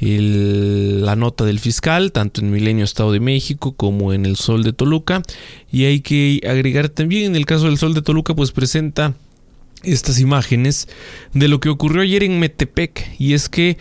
[0.00, 4.72] la nota del fiscal, tanto en Milenio Estado de México como en El Sol de
[4.72, 5.22] Toluca.
[5.70, 9.14] Y hay que agregar también, en el caso del Sol de Toluca, pues presenta
[9.82, 10.88] estas imágenes
[11.34, 13.16] de lo que ocurrió ayer en Metepec.
[13.18, 13.76] Y es que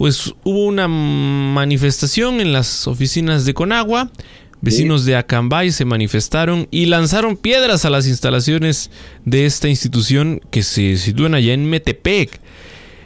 [0.00, 4.10] pues hubo una manifestación en las oficinas de Conagua
[4.62, 8.90] Vecinos de Acambay se manifestaron y lanzaron piedras a las instalaciones
[9.26, 12.40] de esta institución que se sitúan allá en Metepec.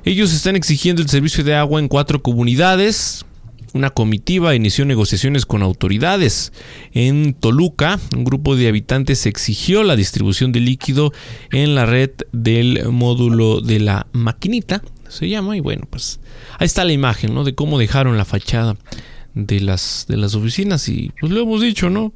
[0.05, 3.25] Ellos están exigiendo el servicio de agua en cuatro comunidades.
[3.73, 6.53] Una comitiva inició negociaciones con autoridades.
[6.93, 11.13] En Toluca, un grupo de habitantes exigió la distribución de líquido
[11.51, 16.21] en la red del módulo de la maquinita, se llama, y bueno, pues
[16.59, 17.45] ahí está la imagen, ¿no?
[17.45, 18.77] De cómo dejaron la fachada
[19.35, 22.13] de las, de las oficinas y pues lo hemos dicho, ¿no?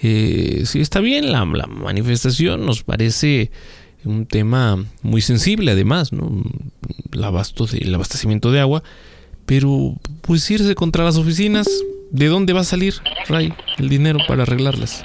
[0.00, 3.50] Eh, si está bien la, manifestación, nos parece
[4.04, 6.42] un tema muy sensible además, ¿no?
[7.12, 7.24] El,
[7.80, 8.82] el abastecimiento de agua,
[9.44, 11.68] pero pues irse contra las oficinas,
[12.10, 12.94] ¿de dónde va a salir,
[13.28, 15.04] Ray, el dinero para arreglarlas?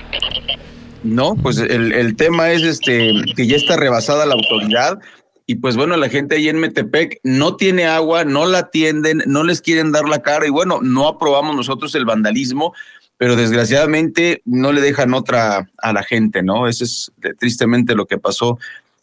[1.03, 4.99] No, pues el, el tema es este que ya está rebasada la autoridad
[5.45, 9.43] y pues bueno, la gente ahí en Metepec no tiene agua, no la atienden, no
[9.43, 12.73] les quieren dar la cara y bueno, no aprobamos nosotros el vandalismo,
[13.17, 16.67] pero desgraciadamente no le dejan otra a la gente, ¿no?
[16.67, 18.57] Eso es tristemente lo que pasó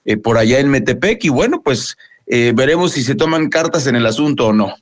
[0.04, 3.96] eh, por allá en Metepec y bueno, pues eh, veremos si se toman cartas en
[3.96, 4.74] el asunto o no.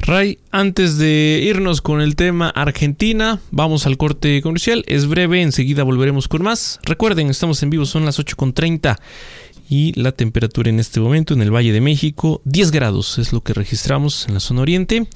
[0.00, 4.84] Ray, antes de irnos con el tema Argentina, vamos al corte comercial.
[4.86, 6.80] Es breve, enseguida volveremos con más.
[6.82, 8.98] Recuerden, estamos en vivo, son las 8.30
[9.68, 13.42] y la temperatura en este momento en el Valle de México, 10 grados es lo
[13.42, 15.08] que registramos en la zona oriente.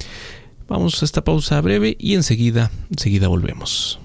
[0.68, 4.00] Vamos a esta pausa breve y enseguida, enseguida volvemos.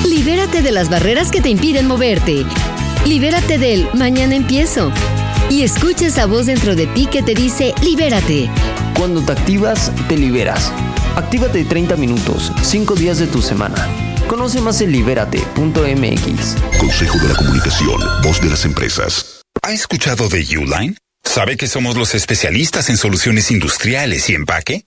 [0.07, 2.45] Libérate de las barreras que te impiden moverte.
[3.07, 4.93] Libérate del mañana empiezo.
[5.51, 8.51] Y escucha esa voz dentro de ti que te dice libérate.
[8.97, 10.73] Cuando te activas, te liberas.
[11.17, 13.89] Actívate 30 minutos, 5 días de tu semana.
[14.27, 16.57] Conoce más en libérate.mx.
[16.79, 19.43] Consejo de la Comunicación, voz de las empresas.
[19.63, 20.97] ¿Ha escuchado de Uline?
[21.25, 24.87] ¿Sabe que somos los especialistas en soluciones industriales y empaque?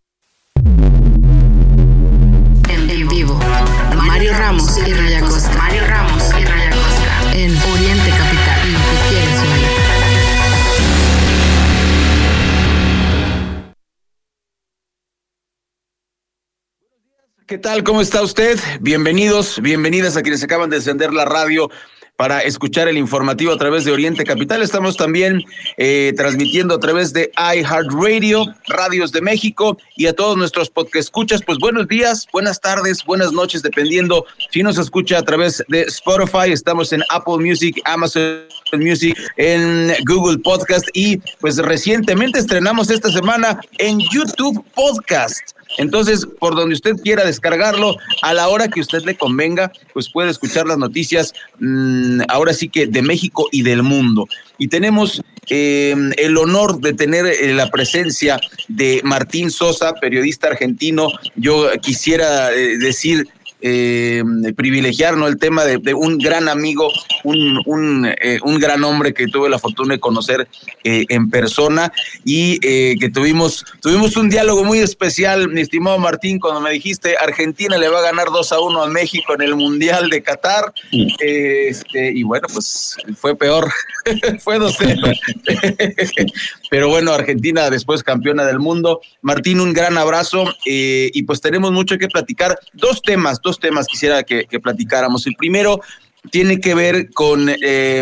[17.51, 17.83] ¿Qué tal?
[17.83, 18.57] ¿Cómo está usted?
[18.79, 21.69] Bienvenidos, bienvenidas a quienes acaban de encender la radio
[22.15, 24.61] para escuchar el informativo a través de Oriente Capital.
[24.61, 25.43] Estamos también
[25.75, 31.43] eh, transmitiendo a través de iHeartRadio, Radios de México y a todos nuestros podcast.
[31.45, 36.53] Pues buenos días, buenas tardes, buenas noches, dependiendo si nos escucha a través de Spotify.
[36.53, 38.45] Estamos en Apple Music, Amazon
[38.77, 45.41] Music, en Google Podcast y pues recientemente estrenamos esta semana en YouTube Podcast.
[45.77, 50.29] Entonces, por donde usted quiera descargarlo, a la hora que usted le convenga, pues puede
[50.29, 54.27] escuchar las noticias, mmm, ahora sí que de México y del mundo.
[54.57, 61.09] Y tenemos eh, el honor de tener eh, la presencia de Martín Sosa, periodista argentino.
[61.35, 63.27] Yo quisiera eh, decir
[63.61, 64.23] eh,
[64.55, 65.27] privilegiar ¿no?
[65.27, 66.91] el tema de, un gran amigo,
[67.23, 70.47] un, un, eh, un, gran hombre que tuve la fortuna de conocer
[70.83, 71.91] eh, en persona
[72.25, 77.77] y que tuvimos, tuvimos un diálogo muy especial, mi estimado Martín, cuando me dijiste Argentina
[77.77, 80.73] le va a ganar 2 a 1 a México en el Mundial de Qatar.
[81.19, 83.71] Este, y bueno, pues fue peor,
[84.39, 85.19] fue 2-0.
[86.71, 89.01] Pero bueno, Argentina después campeona del mundo.
[89.21, 92.57] Martín, un gran abrazo y pues tenemos mucho que platicar.
[92.71, 95.27] Dos temas, dos temas quisiera que, platicáramos.
[95.27, 95.81] El primero
[96.29, 98.01] tiene que ver con, eh,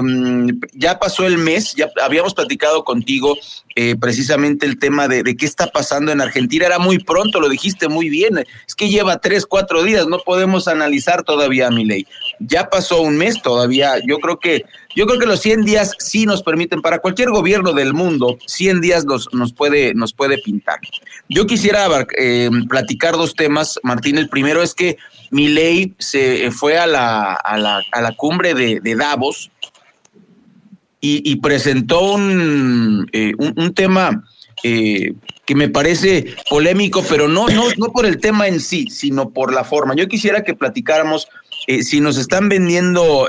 [0.74, 3.36] ya pasó el mes, ya habíamos platicado contigo
[3.76, 6.68] eh, precisamente el tema de, qué está pasando en Argentina.
[6.68, 8.38] Era muy pronto, lo dijiste muy bien.
[8.68, 12.06] Es que lleva tres, cuatro días, no podemos analizar todavía mi ley.
[12.40, 13.96] Ya pasó un mes todavía.
[14.06, 14.66] Yo creo que,
[14.96, 18.82] yo creo que los 100 días sí nos permiten, para cualquier gobierno del mundo, 100
[18.82, 20.80] días nos, nos, puede, nos puede pintar.
[21.28, 21.88] Yo quisiera
[22.18, 24.18] eh, platicar dos temas, Martín.
[24.18, 24.98] El primero es que
[25.32, 29.52] ley se fue a la, a la, a la cumbre de, de Davos
[31.02, 34.24] y, presentó eh, un, un, tema
[34.64, 35.14] eh,
[35.46, 39.54] que me parece polémico, pero no, no, no por el tema en sí, sino por
[39.54, 39.96] la forma.
[39.96, 41.28] Yo quisiera que platicáramos
[41.68, 43.28] eh, si nos están vendiendo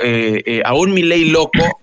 [0.64, 1.80] a un Milei loco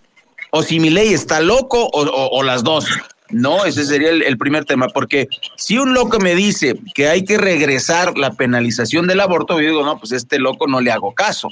[0.52, 2.88] o si Milei está loco o, las dos.
[3.30, 5.28] No, ese sería el, primer tema, porque
[5.58, 9.84] si un loco me dice que hay que regresar la penalización del aborto, yo digo,
[9.84, 11.50] no, pues este loco no le hago caso.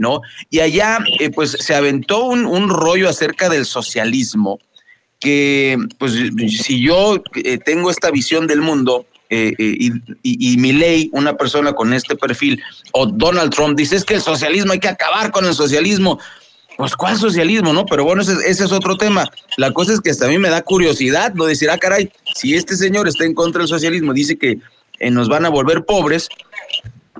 [0.00, 0.22] ¿no?
[0.48, 4.58] Y allá, eh, pues, se aventó un, rollo acerca del socialismo,
[5.18, 6.14] que, pues,
[6.64, 11.94] si yo eh, tengo esta visión del mundo, eh, y, y, ley, una persona con
[11.94, 12.60] este perfil,
[12.92, 16.18] o Donald Trump, dice es que el socialismo hay que acabar con el socialismo.
[16.76, 17.84] Pues, ¿cuál socialismo, no?
[17.86, 19.30] Pero bueno, ese, es otro tema.
[19.56, 22.54] La cosa es que hasta a mí me da curiosidad, no decir, ah, caray, si
[22.54, 24.58] este señor está en contra del socialismo, dice que
[25.10, 26.28] nos van a volver pobres,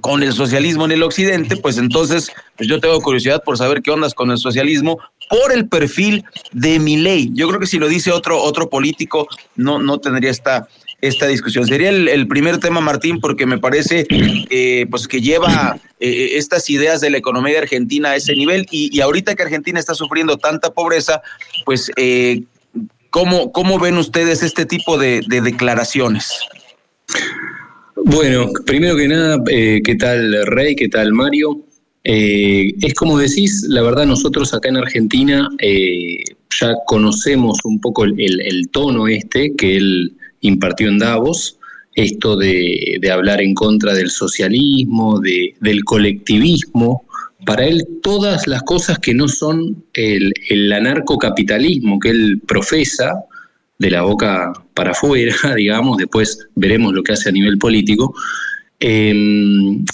[0.01, 3.91] con el socialismo en el occidente, pues entonces pues yo tengo curiosidad por saber qué
[3.91, 4.99] ondas con el socialismo
[5.29, 7.31] por el perfil de mi ley.
[7.33, 10.69] Yo creo que si lo dice otro, otro político, no, no tendría esta,
[11.01, 11.66] esta discusión.
[11.66, 17.01] Sería el, primer tema, Martín, porque me parece eh, pues que lleva eh, estas ideas
[17.01, 20.36] de la economía de Argentina a ese nivel y, y ahorita que Argentina está sufriendo
[20.36, 21.22] tanta pobreza,
[21.64, 22.42] pues eh,
[23.11, 26.40] ¿cómo, ¿cómo ven ustedes este tipo de, de declaraciones?
[28.05, 30.74] Bueno, primero que nada, eh, ¿qué tal Rey?
[30.74, 31.64] ¿Qué tal Mario?
[32.05, 36.24] Eh, es como decís, la verdad nosotros acá en Argentina eh,
[36.59, 41.59] ya conocemos un poco el, tono este que él impartió en Davos,
[41.95, 47.05] esto de, hablar en contra del socialismo, de, del colectivismo,
[47.45, 53.14] para él todas las cosas que no son el, anarcocapitalismo que él profesa,
[53.78, 58.14] de la boca para afuera, digamos, después veremos lo que hace a nivel político,
[58.78, 59.84] em,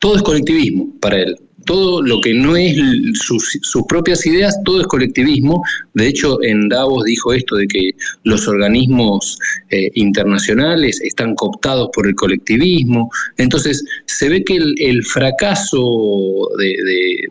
[0.00, 1.36] todo es colectivismo para él.
[1.64, 2.76] Todo lo que no es
[3.14, 5.62] sus, propias ideas, todo es colectivismo.
[5.94, 7.90] De hecho, en Davos dijo esto de que
[8.24, 9.38] los organismos
[9.70, 13.10] eh, internacionales están cooptados por el colectivismo.
[13.38, 16.48] Entonces, se ve que el, fracaso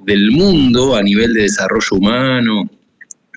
[0.05, 2.69] del mundo a nivel de desarrollo humano,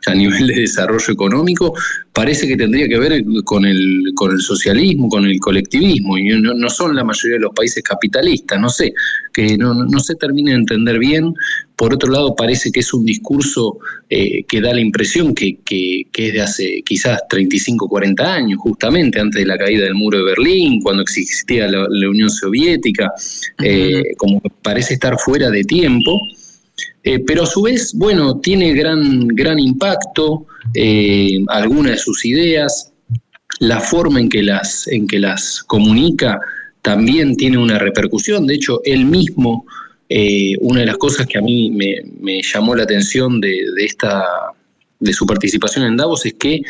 [0.07, 1.75] a nivel de desarrollo económico,
[2.13, 6.71] parece que tendría que ver con el, con el socialismo, con el colectivismo, y no,
[6.71, 8.95] son la mayoría de los países capitalistas, no sé,
[9.33, 11.35] que no, no se termina de entender bien.
[11.77, 13.79] Por otro lado, parece que es un discurso
[14.09, 19.19] eh, que da la impresión que, que, es de hace quizás 35, 40 años, justamente
[19.19, 23.13] antes de la caída del muro de Berlín, cuando existía la, Unión Soviética,
[23.63, 26.21] eh, como parece estar fuera de tiempo.
[27.05, 32.93] Eh, pero a su vez, bueno, tiene gran, gran impacto, eh, algunas de sus ideas,
[33.61, 36.41] la forma en que las, en que las comunica
[36.81, 38.47] también tiene una repercusión.
[38.47, 39.67] De hecho, él mismo,
[40.09, 44.25] eh, una de las cosas que a mí me, llamó la atención de, esta,
[44.99, 46.63] de su participación en Davos es que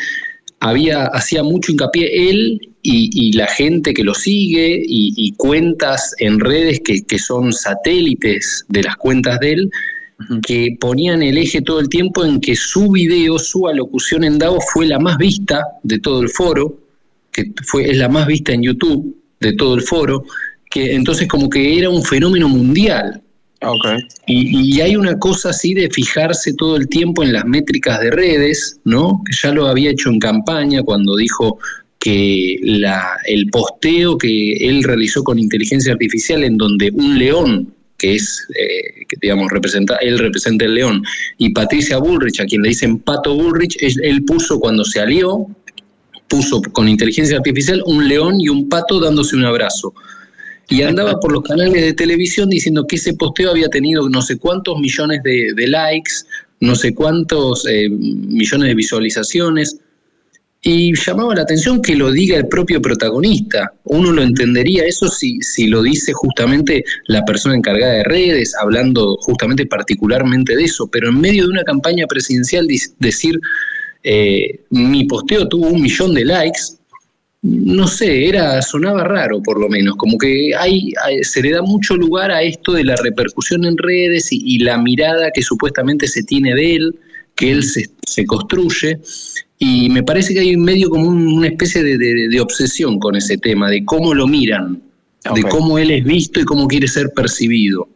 [0.59, 6.81] había, hacía mucho hincapié él y, la gente que lo sigue y, cuentas en redes
[6.81, 9.71] que, que, son satélites de las cuentas de él,
[10.45, 14.63] que ponían el eje todo el tiempo en que su video, su alocución en Davos
[14.73, 16.79] fue la más vista de todo el foro,
[17.31, 20.23] que fue, es la más vista en YouTube de todo el foro,
[20.71, 23.21] que entonces como que era un fenómeno mundial.
[23.61, 23.99] Okay.
[24.27, 28.79] Y, hay una cosa así de fijarse todo el tiempo en las métricas de redes,
[28.83, 29.21] ¿no?
[29.25, 31.57] Que ya lo había hecho en campaña cuando dijo
[31.97, 37.73] que la, el posteo que él realizó con inteligencia artificial en donde un león
[38.05, 41.03] que es, eh, que digamos, representa, él representa el león,
[41.39, 45.47] y Patricia Bullrich, a quien le dicen Pato Bullrich, él, puso cuando se alió,
[46.27, 49.93] puso con inteligencia artificial un león y un pato dándose un abrazo.
[50.69, 54.37] y andaba por los canales de televisión diciendo que ese posteo había tenido no sé
[54.37, 56.13] cuántos millones de, likes,
[56.59, 59.77] no sé cuántos eh, millones de visualizaciones.
[60.67, 63.71] Y llamaba la atención que lo diga el propio protagonista.
[63.83, 69.15] Uno lo entendería eso si, si lo dice justamente la persona encargada de redes, hablando
[69.17, 73.39] justamente particularmente de eso, pero en medio de una campaña presidencial decir,
[74.01, 76.61] eh, mi posteo tuvo un millón de likes,
[77.43, 81.95] no sé, era, sonaba raro por lo menos, como que hay, se le da mucho
[81.95, 86.55] lugar a esto de la repercusión en redes y, la mirada que supuestamente se tiene
[86.55, 86.95] de él,
[87.35, 88.99] que él se, se construye,
[89.57, 93.85] y me parece que hay medio como una especie de, obsesión con ese tema, de
[93.85, 94.81] cómo lo miran,
[95.33, 97.89] de cómo él es visto y cómo quiere ser percibido.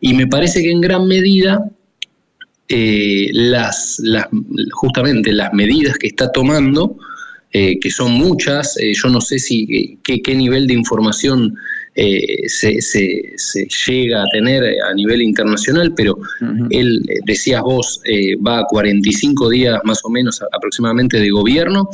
[0.00, 1.68] Y me parece que en gran medida
[2.68, 4.28] eh, las, las,
[4.72, 6.96] justamente las medidas que está tomando,
[7.52, 11.56] eh, que son muchas, eh, yo no sé si qué nivel de información
[11.94, 13.36] eh, se, se,
[13.86, 16.18] llega a tener a nivel internacional, pero
[16.70, 21.90] él, eh, decías vos, eh, va a 45 días más o menos aproximadamente de gobierno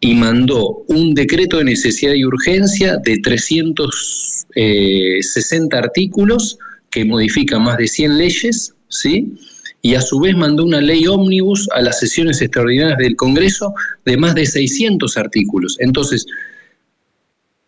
[0.00, 6.58] y mandó un decreto de necesidad y urgencia de 360 artículos
[6.90, 9.36] que modifica más de 100 leyes, ¿sí?
[9.84, 13.74] y a su vez mandó una ley ómnibus a las sesiones extraordinarias del Congreso
[14.06, 15.76] de más de 600 artículos.
[15.78, 16.24] Entonces,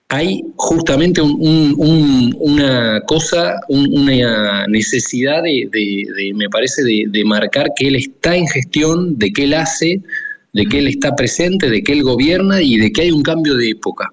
[0.08, 8.46] hay justamente una cosa, una necesidad de, me parece, de, marcar que él está en
[8.46, 10.00] gestión, de que él hace,
[10.52, 13.56] de que él está presente, de que él gobierna y de que hay un cambio
[13.56, 14.12] de época.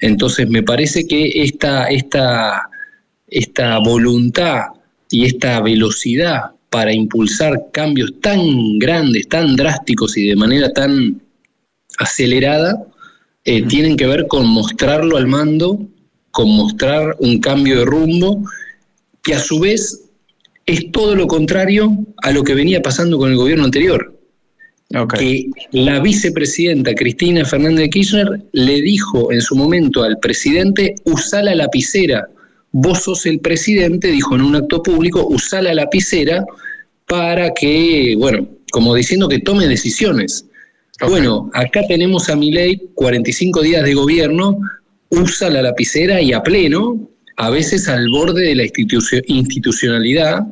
[0.00, 2.70] Entonces me parece que esta, esta,
[3.26, 4.66] esta voluntad
[5.10, 11.20] y esta velocidad para impulsar cambios tan grandes, tan drásticos y de manera tan
[11.98, 12.86] acelerada,
[13.48, 15.80] eh, tienen que ver con mostrarlo al mando,
[16.32, 18.44] con mostrar un cambio de rumbo,
[19.22, 20.02] que a su vez
[20.66, 24.14] es todo lo contrario a lo que venía pasando con el gobierno anterior.
[25.18, 31.42] Que la vicepresidenta Cristina Fernández de Kirchner le dijo en su momento al presidente, usa
[31.42, 32.28] la lapicera.
[32.72, 36.44] Vos sos el presidente, dijo en un acto público, usa la lapicera
[37.06, 40.44] para que, bueno, como diciendo que tome decisiones.
[41.06, 44.58] Bueno, acá tenemos a mi ley 45 días de gobierno,
[45.10, 48.64] usa la lapicera y a pleno, a veces al borde de la
[49.28, 50.44] institucionalidad,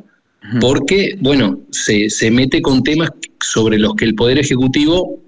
[0.61, 3.09] porque, bueno, se, mete con temas
[3.41, 5.19] sobre los que el Poder Ejecutivo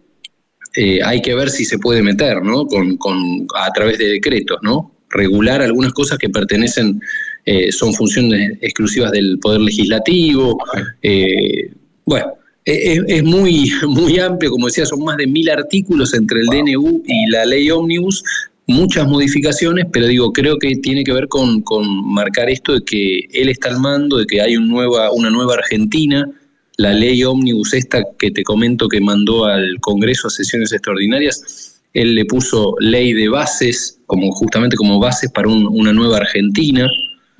[0.75, 2.65] eh, hay que ver si se puede meter, ¿no?
[2.65, 2.97] Con,
[3.55, 4.95] a través de decretos, ¿no?
[5.09, 7.01] Regular algunas cosas que pertenecen,
[7.45, 10.57] eh, son funciones exclusivas del Poder Legislativo.
[11.01, 11.73] Eh,
[12.05, 12.27] bueno,
[12.69, 17.29] es, muy, muy amplio, como decía, son más de mil artículos entre el DNU y
[17.29, 18.23] la ley Omnibus,
[18.67, 21.63] muchas modificaciones, pero digo, creo que tiene que ver con,
[22.05, 25.55] marcar esto de que él está al mando, de que hay un nueva, una nueva
[25.55, 26.29] Argentina,
[26.77, 32.13] la ley Omnibus esta que te comento que mandó al Congreso a sesiones extraordinarias, él
[32.13, 36.87] le puso ley de bases, como justamente como bases para una nueva Argentina,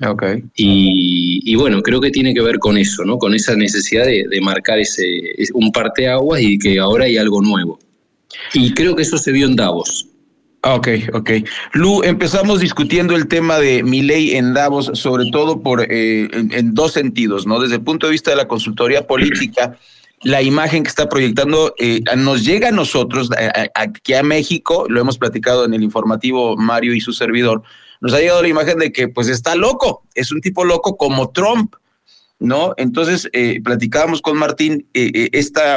[0.02, 0.44] Okay.
[0.56, 3.18] Y, bueno, creo que tiene que ver con eso, ¿no?
[3.18, 5.04] Con esa necesidad de, marcar ese,
[5.52, 7.78] un parteaguas y que ahora hay algo nuevo.
[8.54, 10.06] Y creo que eso se vio en Davos.
[10.62, 11.30] Ok, ok.
[11.72, 16.74] Lu, empezamos discutiendo el tema de mi ley en Davos, sobre todo por eh, en,
[16.74, 17.60] dos sentidos, ¿no?
[17.60, 19.78] Desde el punto de vista de la consultoría política,
[20.22, 23.30] la imagen que está proyectando eh, nos llega a nosotros,
[23.74, 27.62] aquí a México, lo hemos platicado en el informativo Mario y su servidor,
[28.00, 31.30] nos ha llegado la imagen de que pues está loco, es un tipo loco como
[31.30, 31.74] Trump,
[32.38, 32.72] ¿no?
[32.78, 35.76] Entonces, eh, platicábamos con Martín eh, eh, esta,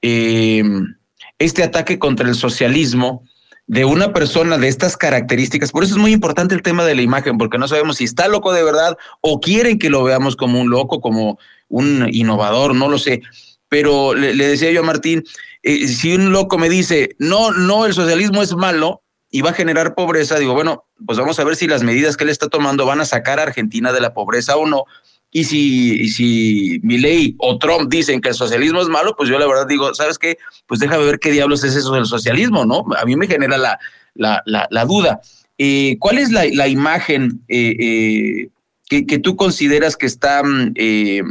[0.00, 3.22] este ataque contra el socialismo
[3.66, 5.70] de una persona de estas características.
[5.70, 8.26] Por eso es muy importante el tema de la imagen, porque no sabemos si está
[8.26, 11.38] loco de verdad o quieren que lo veamos como un loco, como
[11.68, 13.20] un innovador, no lo sé.
[13.68, 15.22] Pero le, le decía yo a Martín,
[15.62, 19.94] si un loco me dice, no, no, el socialismo es malo, y va a generar
[19.94, 23.00] pobreza, digo, bueno, pues vamos a ver si las medidas que él está tomando van
[23.00, 24.84] a sacar a Argentina de la pobreza o no.
[25.30, 29.38] Y si, y si Milley o Trump dicen que el socialismo es malo, pues yo
[29.38, 30.38] la verdad digo, ¿sabes qué?
[30.66, 32.84] Pues déjame ver qué diablos es eso del socialismo, ¿no?
[32.98, 33.78] A mí me genera la,
[34.14, 35.20] la, la, duda.
[35.56, 38.48] Eh, ¿Cuál es la, la imagen eh, eh,
[38.88, 40.42] que, que, tú consideras que está,
[40.74, 41.22] que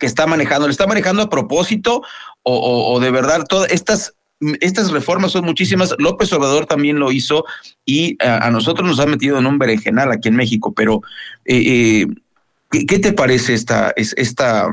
[0.00, 0.66] está manejando?
[0.66, 2.02] ¿Le está manejando a propósito
[2.42, 4.14] o, o, o de verdad todas estas
[4.60, 5.94] estas reformas son muchísimas.
[5.98, 7.44] López Obrador también lo hizo
[7.84, 10.72] y a, nosotros nos ha metido en un berenjenal aquí en México.
[10.72, 11.02] Pero,
[11.44, 12.06] eh,
[12.72, 14.68] eh, ¿qué, te parece esta, esta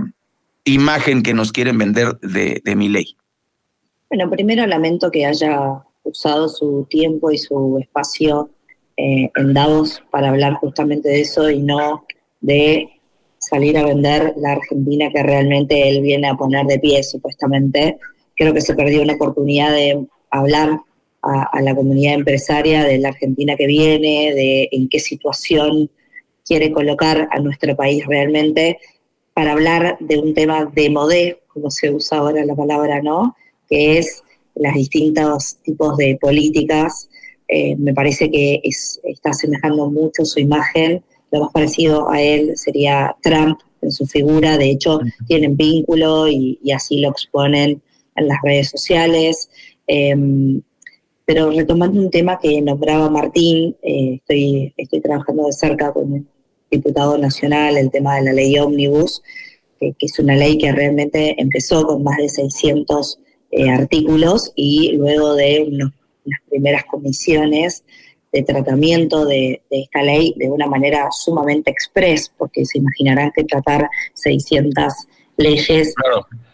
[0.63, 3.15] imagen que nos quieren vender de, de mi ley?
[4.09, 8.49] Bueno, primero lamento que haya usado su tiempo y su espacio
[8.97, 12.05] eh, en Davos para hablar justamente de eso y no
[12.41, 12.89] de
[13.37, 17.97] salir a vender la Argentina que realmente él viene a poner de pie, supuestamente.
[18.41, 20.79] Creo que se perdió una oportunidad de hablar
[21.21, 25.91] a, la comunidad empresaria de la Argentina que viene, de en qué situación
[26.43, 28.79] quiere colocar a nuestro país realmente,
[29.35, 33.35] para hablar de un tema de modé, como se usa ahora la palabra, ¿no?
[33.69, 34.23] Que es
[34.55, 37.11] los distintos tipos de políticas.
[37.47, 41.03] Eh, me parece que está asemejando mucho su imagen.
[41.29, 44.57] Lo más parecido a él sería Trump en su figura.
[44.57, 47.83] De hecho, tienen vínculo y, así lo exponen
[48.15, 49.49] en las redes sociales.
[49.87, 50.61] Em,
[51.25, 56.25] pero retomando un tema que nombraba Martín, eh, estoy, estoy trabajando de cerca con el
[56.69, 59.21] diputado nacional el tema de la ley ómnibus,
[59.79, 63.19] que, es una ley que realmente empezó con más de 600
[63.51, 65.91] eh, artículos y luego de unas
[66.49, 67.83] primeras comisiones
[68.31, 73.89] de tratamiento de, esta ley de una manera sumamente express, porque se imaginarán que tratar
[74.13, 74.75] 600
[75.41, 75.93] leyes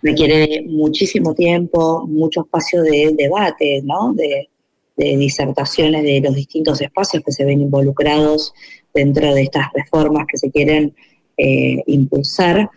[0.02, 4.14] requiere muchísimo tiempo, mucho espacio de debate, ¿no?
[4.14, 4.50] De,
[4.96, 8.54] de disertaciones de los distintos espacios que se ven involucrados
[8.94, 10.96] dentro de estas reformas que se quieren
[11.38, 12.72] eh, impulsar,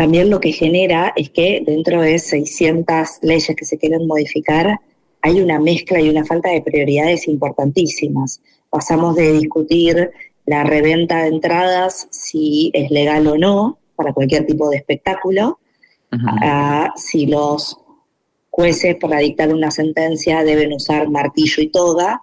[0.00, 4.80] también lo que genera es que dentro de 600 leyes que se quieren modificar,
[5.20, 8.40] hay una mezcla y una falta de prioridades importantísimas.
[8.70, 10.10] Pasamos de discutir
[10.46, 15.58] la reventa de entradas, si es legal o no, para cualquier tipo de espectáculo,
[16.42, 17.76] a si los
[18.48, 22.22] jueces para dictar una sentencia deben usar martillo y toga,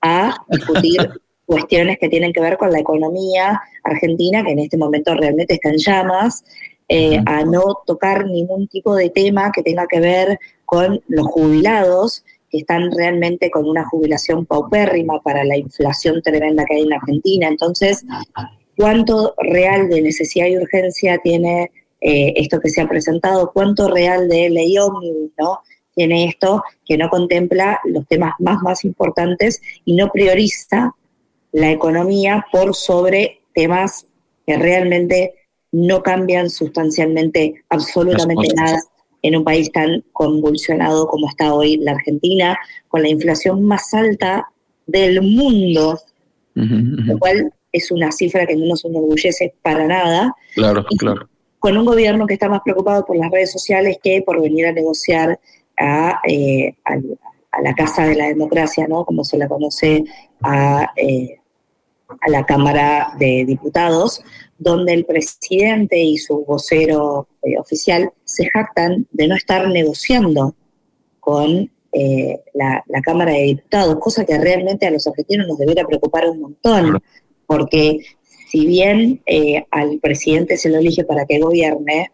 [0.00, 1.10] a discutir
[1.44, 5.70] cuestiones que tienen que ver con la economía argentina, que en este momento realmente está
[5.70, 6.44] en llamas,
[6.88, 12.24] eh, a no tocar ningún tipo de tema que tenga que ver con los jubilados,
[12.48, 17.48] que están realmente con una jubilación paupérrima para la inflación tremenda que hay en Argentina.
[17.48, 18.04] Entonces,
[18.76, 21.70] ¿cuánto real de necesidad y urgencia tiene
[22.00, 25.60] eh, esto que se ha presentado, cuánto real de ley ómnibus, ¿no?
[25.94, 30.94] Tiene esto que no contempla los temas más, más importantes y no prioriza
[31.52, 34.06] la economía por sobre temas
[34.46, 35.34] que realmente
[35.72, 38.78] no cambian sustancialmente absolutamente nada
[39.22, 42.56] en un país tan convulsionado como está hoy la Argentina,
[42.88, 44.48] con la inflación más alta
[44.86, 45.98] del mundo,
[46.54, 50.34] lo cual es una cifra que no nos enorgullece para nada.
[50.54, 51.28] Claro, claro
[51.66, 54.72] con un gobierno que está más preocupado por las redes sociales que por venir a
[54.72, 55.40] negociar
[55.76, 56.76] a, eh,
[57.60, 59.04] la Casa de la Democracia, ¿no?
[59.04, 60.04] como se la conoce
[60.42, 61.40] a, eh,
[62.20, 64.22] a la Cámara de Diputados,
[64.58, 70.54] donde el presidente y su vocero eh, oficial se jactan de no estar negociando
[71.18, 71.68] con
[72.52, 76.42] la, la, Cámara de Diputados, cosa que realmente a los argentinos nos debería preocupar un
[76.42, 77.02] montón,
[77.46, 78.00] porque
[78.50, 82.10] si bien eh, al presidente se lo elige para que gobierne,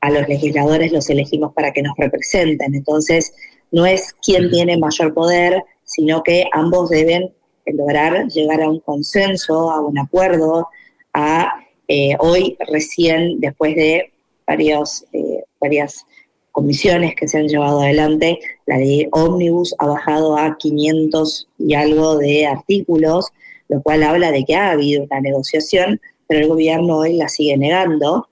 [0.00, 2.74] a los legisladores los elegimos para que nos representen.
[2.74, 3.32] Entonces,
[3.72, 7.32] no es quien tiene mayor poder, sino que ambos deben
[7.64, 10.68] lograr llegar a un consenso, a un acuerdo,
[11.14, 11.54] a
[11.88, 14.12] eh, hoy recién, después de
[14.46, 16.04] varios, eh, varias
[16.52, 22.18] comisiones que se han llevado adelante, la de Omnibus ha bajado a 500 y algo
[22.18, 23.32] de artículos,
[23.68, 27.56] lo cual habla de que ha habido una negociación, pero el gobierno hoy la sigue
[27.56, 28.28] negando.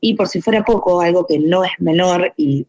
[0.00, 2.66] Y por si fuera poco, algo que no es menor y,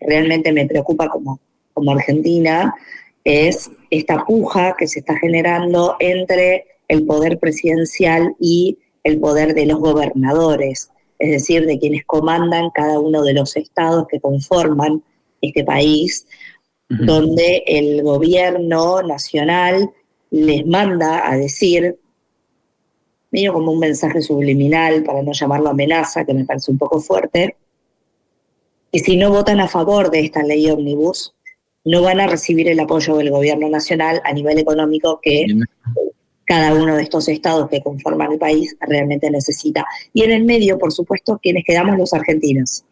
[0.00, 1.40] realmente me preocupa como,
[1.74, 2.74] como Argentina,
[3.24, 9.66] es esta puja que se está generando entre el poder presidencial y el poder de
[9.66, 15.02] los gobernadores, es decir, de quienes comandan cada uno de los estados que conforman
[15.40, 16.26] este país,
[16.88, 19.90] donde el gobierno nacional
[20.30, 21.98] les manda a decir,
[23.30, 27.56] medio como un mensaje subliminal, para no llamarlo amenaza, que me parece un poco fuerte,
[28.92, 31.34] que si no votan a favor de esta ley ómnibus,
[31.84, 35.46] no van a recibir el apoyo del gobierno nacional a nivel económico que
[36.44, 39.84] cada uno de estos estados que conforman el país realmente necesita.
[40.12, 42.84] Y en el medio, por supuesto, quienes quedamos los argentinos.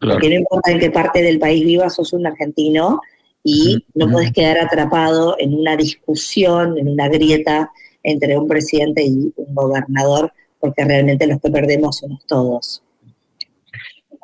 [0.00, 3.00] Porque no importa en qué parte del país vivas, sos un argentino
[3.44, 7.70] y no puedes quedar atrapado en una discusión, en una grieta
[8.02, 12.82] entre un presidente y un gobernador, porque realmente los que perdemos somos todos.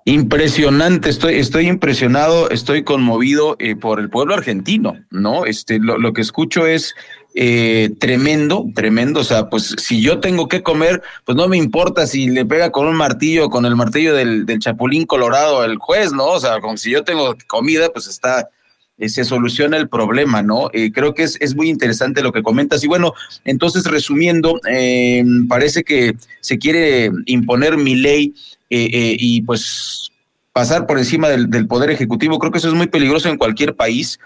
[0.04, 5.44] Impresionante, estoy, estoy impresionado, estoy conmovido eh, por el pueblo argentino, ¿no?
[5.44, 6.94] Este, lo, que escucho es
[7.34, 9.20] eh, tremendo, tremendo.
[9.20, 12.72] O sea, pues si yo tengo que comer, pues no me importa si le pega
[12.72, 16.28] con un martillo, con el martillo del, del chapulín colorado el juez, ¿no?
[16.28, 18.48] O sea, como si yo tengo comida, pues está
[18.98, 20.70] eh, se soluciona el problema, ¿no?
[20.72, 22.82] Eh, creo que es, es, muy interesante lo que comentas.
[22.82, 28.34] Y bueno, entonces resumiendo, eh, parece que se quiere imponer mi ley
[28.70, 30.10] y pues
[30.52, 32.38] pasar por encima del, del, Poder Ejecutivo.
[32.38, 34.18] Creo que eso es muy peligroso en cualquier país.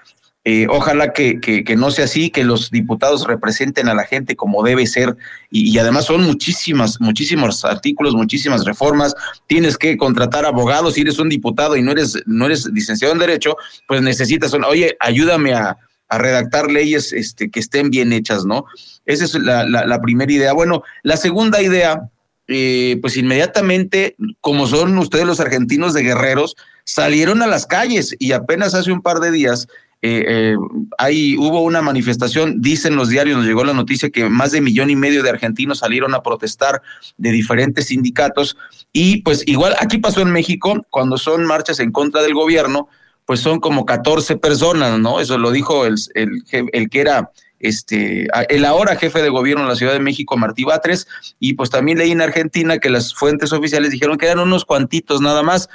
[0.44, 4.64] Eh, ojalá que, que, no sea así, que los diputados representen a la gente como
[4.64, 5.16] debe ser.
[5.50, 9.14] Y, además son muchísimas, muchísimos artículos, muchísimas reformas.
[9.46, 10.94] Tienes que contratar abogados.
[10.94, 14.96] Si eres un diputado y no eres, no eres licenciado en Derecho, pues necesitas, oye,
[15.00, 15.78] ayúdame a,
[16.14, 18.66] redactar leyes este, que estén bien hechas, ¿no?
[19.06, 20.52] Esa es la, la, primera idea.
[20.52, 22.10] Bueno, la segunda idea,
[22.48, 28.32] eh, pues inmediatamente, como son ustedes los argentinos de guerreros, salieron a las calles y
[28.32, 29.68] apenas hace un par de días
[30.04, 30.56] eh, eh,
[30.98, 34.90] ahí hubo una manifestación, dicen los diarios, nos llegó la noticia que más de millón
[34.90, 36.82] y medio de argentinos salieron a protestar
[37.18, 38.56] de diferentes sindicatos
[38.92, 42.88] y pues igual aquí pasó en México, cuando son marchas en contra del gobierno,
[43.26, 45.20] pues son como 14 personas, ¿no?
[45.20, 46.42] Eso lo dijo el, el,
[46.72, 47.30] el que era
[47.62, 51.06] este, el ahora jefe de gobierno de la Ciudad de México, Martí Batres,
[51.38, 55.20] y pues también leí en Argentina que las fuentes oficiales dijeron que eran unos cuantitos
[55.20, 55.68] nada más.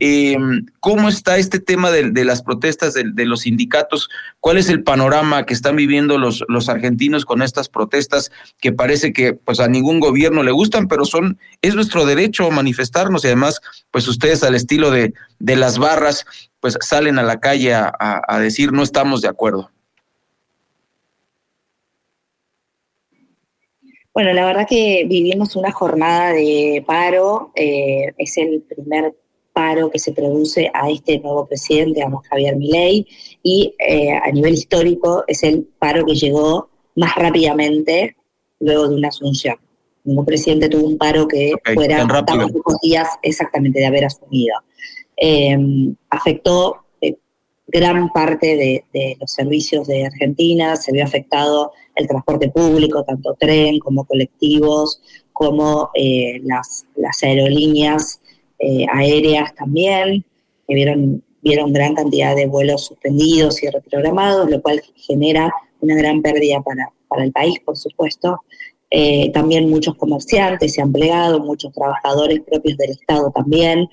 [0.00, 0.36] Eh,
[0.80, 4.08] ¿Cómo está este tema de, las protestas de, los sindicatos?
[4.40, 9.12] ¿Cuál es el panorama que están viviendo los, los argentinos con estas protestas que parece
[9.12, 13.60] que pues a ningún gobierno le gustan, pero son es nuestro derecho manifestarnos y además
[13.90, 16.26] pues ustedes al estilo de, de las barras
[16.60, 19.70] pues salen a la calle a decir no estamos de acuerdo?
[24.14, 29.14] Bueno, la verdad que vivimos una jornada de paro, eh, es el primer
[29.52, 33.06] paro que se produce a este nuevo presidente, a Javier Milei,
[33.42, 38.16] y eh, a nivel histórico es el paro que llegó más rápidamente
[38.60, 39.56] luego de una asunción.
[40.04, 44.56] Ningún presidente tuvo un paro que fuera tan pocos días exactamente de haber asumido.
[45.16, 45.56] Eh,
[46.10, 46.82] afectó
[47.72, 53.78] gran parte de, los servicios de Argentina, se vio afectado el transporte público, tanto tren
[53.78, 55.00] como colectivos,
[55.32, 58.20] como eh, las, las, aerolíneas
[58.62, 60.24] eh, aéreas también,
[60.66, 66.22] que vieron, vieron gran cantidad de vuelos suspendidos y reprogramados, lo cual genera una gran
[66.22, 68.40] pérdida para, para el país, por supuesto.
[68.90, 73.88] Eh, también muchos comerciantes se han plegado, muchos trabajadores propios del Estado también.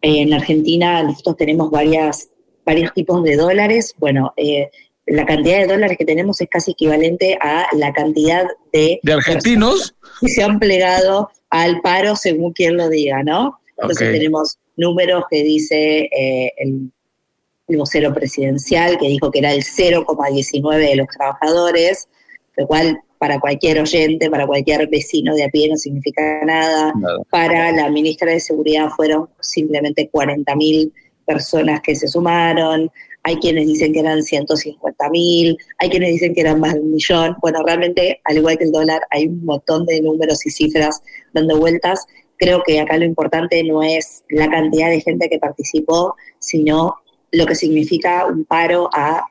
[0.00, 2.30] en Argentina nosotros tenemos varias
[2.64, 3.94] varios tipos de dólares.
[3.98, 4.70] Bueno, eh,
[5.06, 9.00] la cantidad de dólares que tenemos es casi equivalente a la cantidad de...
[9.02, 9.94] ¿De argentinos?
[10.20, 13.60] Que se han plegado al paro según quien lo diga, ¿no?
[13.82, 16.90] Entonces tenemos números que dice eh, el,
[17.68, 22.08] el vocero presidencial, que dijo que era el 0,19 de los trabajadores,
[22.56, 26.92] lo cual para cualquier oyente, para cualquier vecino de a pie no significa nada.
[26.96, 27.18] nada.
[27.30, 30.92] Para la ministra de Seguridad fueron simplemente 40 mil
[31.24, 32.90] personas que se sumaron,
[33.24, 36.92] hay quienes dicen que eran 150 mil, hay quienes dicen que eran más de un
[36.92, 37.36] millón.
[37.40, 41.02] Bueno, realmente, al igual que el dólar, hay un montón de números y cifras
[41.32, 42.06] dando vueltas.
[42.42, 46.96] Creo que acá lo importante no es la cantidad de gente que participó, sino
[47.30, 49.26] lo que significa un paro a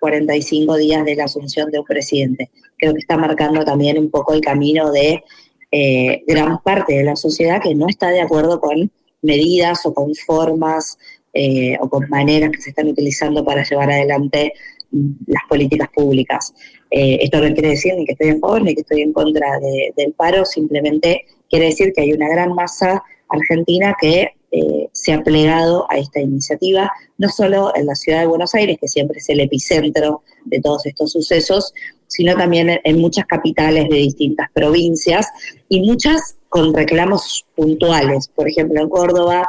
[0.00, 2.50] 45 días de la asunción de un presidente.
[2.78, 5.22] Creo que está marcando también un poco el camino de
[5.70, 10.14] eh, gran parte de la sociedad que no está de acuerdo con medidas o con
[10.14, 10.98] formas
[11.34, 14.54] eh, o con maneras que se están utilizando para llevar adelante
[15.26, 16.54] las políticas públicas.
[16.90, 19.58] Eh, esto no quiere decir ni que estoy en favor ni que estoy en contra
[19.96, 25.22] del paro, simplemente quiere decir que hay una gran masa argentina que eh, se ha
[25.22, 29.28] plegado a esta iniciativa, no solo en la ciudad de Buenos Aires, que siempre es
[29.28, 31.72] el epicentro de todos estos sucesos,
[32.08, 35.28] sino también en muchas capitales de distintas provincias
[35.68, 38.26] y muchas con reclamos puntuales.
[38.34, 39.48] Por ejemplo, en Córdoba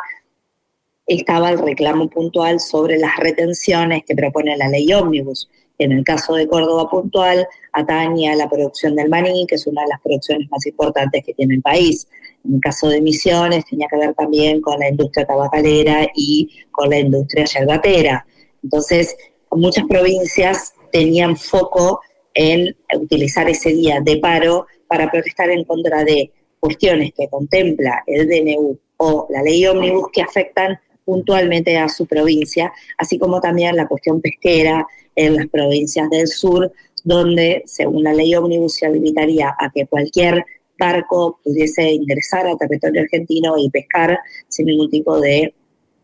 [1.13, 5.49] estaba el reclamo puntual sobre las retenciones que propone la ley ómnibus.
[5.77, 9.81] En el caso de Córdoba puntual, atañe a la producción del maní, que es una
[9.81, 12.07] de las producciones más importantes que tiene el país.
[12.45, 16.89] En el caso de Misiones, tenía que ver también con la industria tabacalera y con
[16.89, 18.25] la industria yerbatera.
[18.63, 19.15] Entonces,
[19.51, 22.01] muchas provincias tenían foco
[22.33, 28.29] en utilizar ese día de paro para protestar en contra de cuestiones que contempla el
[28.29, 33.87] DNU o la ley ómnibus que afectan puntualmente a su provincia, así como también la
[33.87, 34.85] cuestión pesquera
[35.15, 36.71] en las provincias del sur,
[37.03, 40.45] donde según la ley ómnibus se habilitaría a que cualquier
[40.77, 45.53] barco pudiese ingresar al territorio argentino y pescar sin ningún tipo de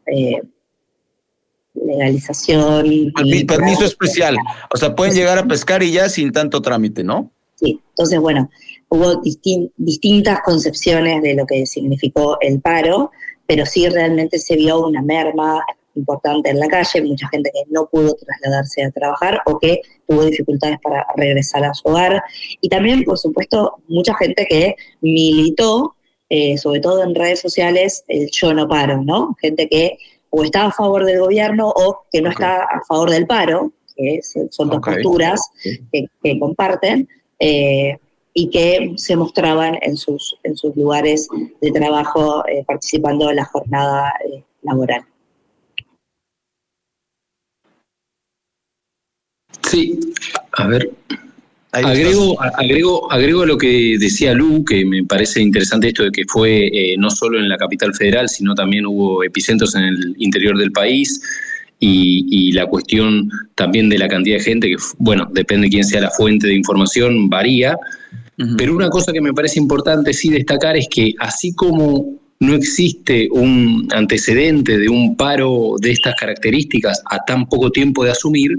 [0.05, 0.41] eh,
[1.73, 3.11] legalización.
[3.47, 4.35] Permiso especial.
[4.73, 7.31] O sea, pueden llegar a pescar y ya sin tanto trámite, ¿no?
[7.55, 8.49] Sí, entonces, bueno,
[8.89, 9.21] hubo
[9.77, 13.11] distintas concepciones de lo que significó el paro,
[13.47, 15.63] pero sí realmente se vio una merma
[15.95, 20.25] importante en la calle, mucha gente que no pudo trasladarse a trabajar o que tuvo
[20.25, 22.21] dificultades para regresar a su hogar.
[22.61, 25.95] Y también, por supuesto, mucha gente que militó,
[26.29, 29.35] eh, sobre todo en redes sociales, el yo no paro, ¿no?
[29.41, 29.97] Gente que
[30.29, 34.19] o está a favor del gobierno o que no está a favor del paro, que
[34.51, 35.41] son dos posturas
[35.91, 37.07] que, comparten.
[37.39, 37.97] Eh,
[38.39, 41.27] y que se mostraban en sus, en sus lugares
[41.59, 45.01] de trabajo eh, participando en la jornada eh, laboral.
[49.67, 49.99] Sí,
[50.51, 50.91] a ver.
[51.71, 56.67] Agrego, agrego, agrego lo que decía Lu, que me parece interesante esto de que fue
[56.67, 60.71] eh, no solo en la capital federal, sino también hubo epicentros en el interior del
[60.71, 61.19] país.
[61.79, 65.83] Y, y, la cuestión también de la cantidad de gente, que bueno, depende de quién
[65.83, 67.77] sea la fuente de información, varía,
[68.57, 73.27] pero una cosa que me parece importante sí destacar es que así como no existe
[73.31, 78.51] un antecedente de un paro de estas características a tan poco tiempo de asumir,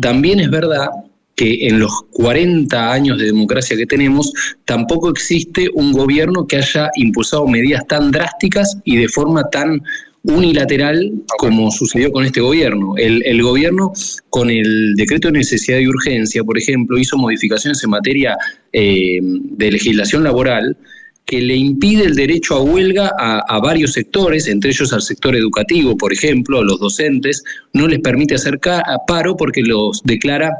[0.00, 0.88] también es verdad
[1.36, 4.32] que en los 40 años de democracia que tenemos,
[4.64, 9.82] tampoco existe un gobierno que haya impulsado medidas tan drásticas y de forma tan
[10.24, 12.94] unilateral como sucedió con este gobierno.
[12.96, 13.92] El, gobierno,
[14.30, 18.36] con el decreto de necesidad y urgencia, por ejemplo, hizo modificaciones en materia
[18.72, 20.76] eh, de legislación laboral
[21.24, 25.96] que le impide el derecho a huelga a, varios sectores, entre ellos al sector educativo,
[25.96, 28.58] por ejemplo, a los docentes, no les permite hacer
[29.06, 30.50] paro porque los declara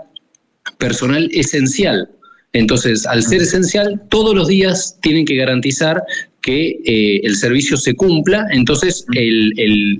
[0.79, 2.09] personal esencial.
[2.53, 6.03] Entonces, al ser esencial, todos los días tienen que garantizar
[6.43, 9.07] que eh, el servicio se cumpla, entonces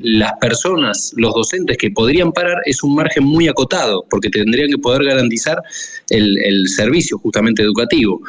[0.03, 4.79] las personas, los docentes que podrían parar es un margen muy acotado, porque tendrían que
[4.79, 5.63] poder garantizar
[6.11, 8.21] el, servicio justamente educativo.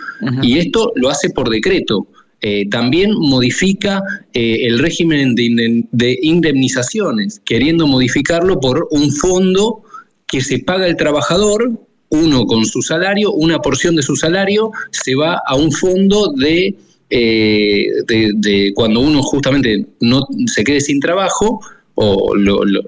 [0.41, 2.07] Y esto lo hace por decreto.
[2.41, 4.03] Eh, también modifica
[4.33, 9.83] eh, el régimen de indemnizaciones, queriendo modificarlo por un fondo
[10.27, 11.71] que se paga el trabajador
[12.13, 16.75] uno con su salario, una porción de su salario se va a un fondo de,
[17.15, 21.61] eh, de, cuando uno justamente no se quede sin trabajo,
[21.93, 22.33] o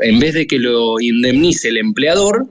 [0.02, 2.48] en vez de que lo indemnice el empleador,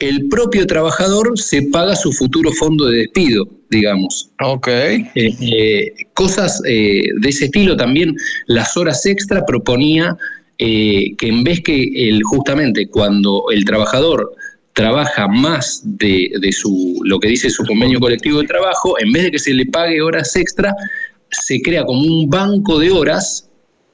[0.00, 4.30] el propio trabajador se paga su futuro fondo de despido, digamos.
[4.42, 4.66] Ok.
[4.66, 8.16] Eh, eh, cosas de ese estilo también,
[8.48, 10.16] las horas extra proponía
[10.58, 14.32] que en vez que el, justamente cuando el trabajador
[14.72, 19.30] trabaja más de, su, lo que dice su convenio colectivo de trabajo, en vez de
[19.32, 20.74] que se le pague horas extra,
[21.30, 23.48] se crea como un banco de horas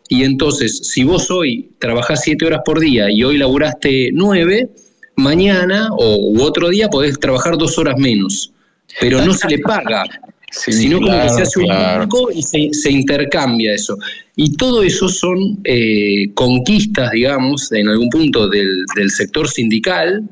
[0.08, 4.68] y entonces si vos hoy trabajás siete horas por día y hoy laburaste nueve,
[5.16, 8.52] mañana o otro día podés trabajar dos horas menos,
[9.00, 10.04] pero no se le paga.
[10.50, 13.98] sino como que se hace un banco y se, intercambia eso.
[14.36, 20.22] Y todo eso son eh, conquistas, digamos, en algún punto del, del sector sindical,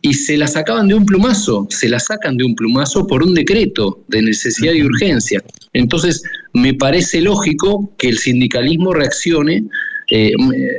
[0.00, 3.34] y se la sacaban de un plumazo, se la sacan de un plumazo por un
[3.34, 5.42] decreto de necesidad y urgencia.
[5.72, 6.22] Entonces,
[6.52, 9.64] me parece lógico que el sindicalismo reaccione,
[10.10, 10.32] eh,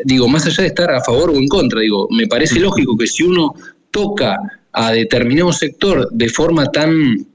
[0.05, 3.07] digo, más allá de estar a favor o en contra, digo, me parece lógico que
[3.07, 3.53] si uno
[3.91, 4.38] toca
[4.72, 7.28] a determinado sector de forma tan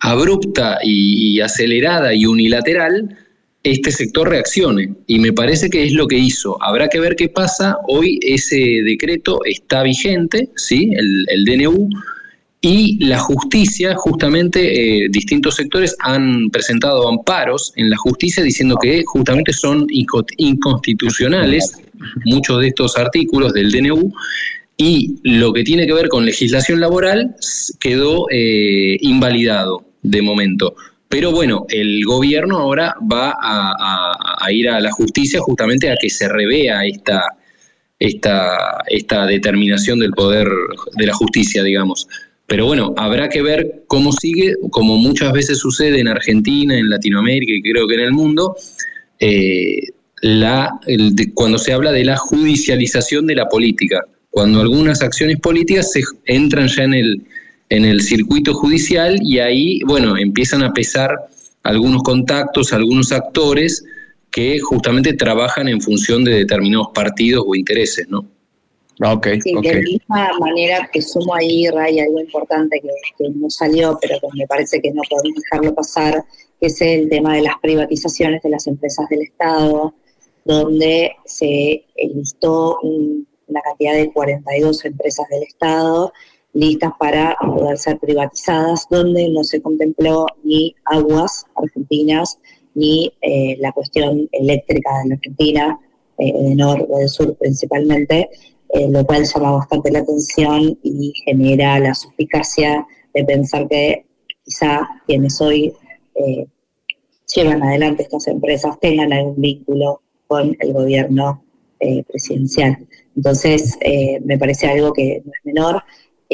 [0.00, 3.16] abrupta y acelerada y unilateral,
[3.62, 4.94] este sector reaccione.
[5.06, 6.60] Y me parece que es lo que hizo.
[6.62, 7.76] Habrá que ver qué pasa.
[7.88, 10.92] Hoy ese decreto está vigente, ¿sí?
[10.94, 11.88] el, DNU,
[12.60, 19.02] y la justicia, justamente, eh, distintos sectores han presentado amparos en la justicia diciendo que
[19.04, 19.86] justamente son
[20.36, 21.72] inconstitucionales
[22.24, 24.12] muchos de estos artículos del DNU.
[24.76, 27.34] Y lo que tiene que ver con legislación laboral
[27.78, 30.74] quedó eh, invalidado de momento.
[31.12, 36.26] Pero bueno, el gobierno ahora va a, ir a la justicia justamente a que se
[36.26, 37.22] revea esta,
[37.98, 40.48] esta, esta determinación del poder
[40.96, 42.08] de la justicia, digamos.
[42.46, 47.52] Pero bueno, habrá que ver cómo sigue, como muchas veces sucede en Argentina, en Latinoamérica
[47.52, 48.56] y creo que en el mundo,
[49.20, 49.88] eh,
[51.34, 54.00] cuando se habla de la judicialización de la política,
[54.30, 57.22] cuando algunas acciones políticas se entran ya en el,
[57.72, 61.10] en el circuito judicial y ahí, bueno, empiezan a pesar
[61.62, 63.82] algunos contactos, algunos actores
[64.30, 68.26] que justamente trabajan en función de determinados partidos o intereses, ¿no?
[69.02, 73.48] Okay, sí, de la misma manera que sumo ahí, Ray, algo importante que, que, no
[73.48, 76.22] salió, pero que me parece que no podemos dejarlo pasar,
[76.60, 79.94] que es el tema de las privatizaciones de las empresas del Estado,
[80.44, 86.12] donde se listó una cantidad de 42 empresas del Estado
[86.52, 92.38] listas para poder ser privatizadas, donde no se contempló ni aguas argentinas
[92.74, 95.80] ni eh, la cuestión eléctrica de la Argentina,
[96.18, 98.30] eh, Edenor o del Sur principalmente,
[98.68, 104.06] eh, lo cual llama bastante la atención y genera la suspicacia de pensar que
[104.44, 105.72] quizá quienes hoy
[106.14, 106.46] eh,
[107.34, 111.44] llevan adelante estas empresas tengan algún vínculo con el gobierno
[112.06, 112.78] presidencial.
[113.16, 113.76] Entonces,
[114.24, 115.82] me parece algo que no es menor,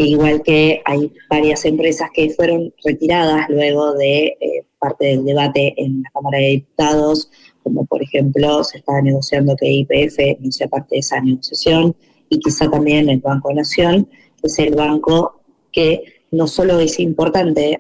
[0.05, 6.03] igual que hay varias empresas que fueron retiradas luego de eh, parte del debate en
[6.03, 7.31] la Cámara de Diputados,
[7.63, 11.97] como por ejemplo se estaba negociando que IPF no sea parte de esa negociación,
[12.29, 14.09] y quizá también el Banco Nación,
[14.41, 15.41] que es el banco
[15.73, 17.79] que no solo es importante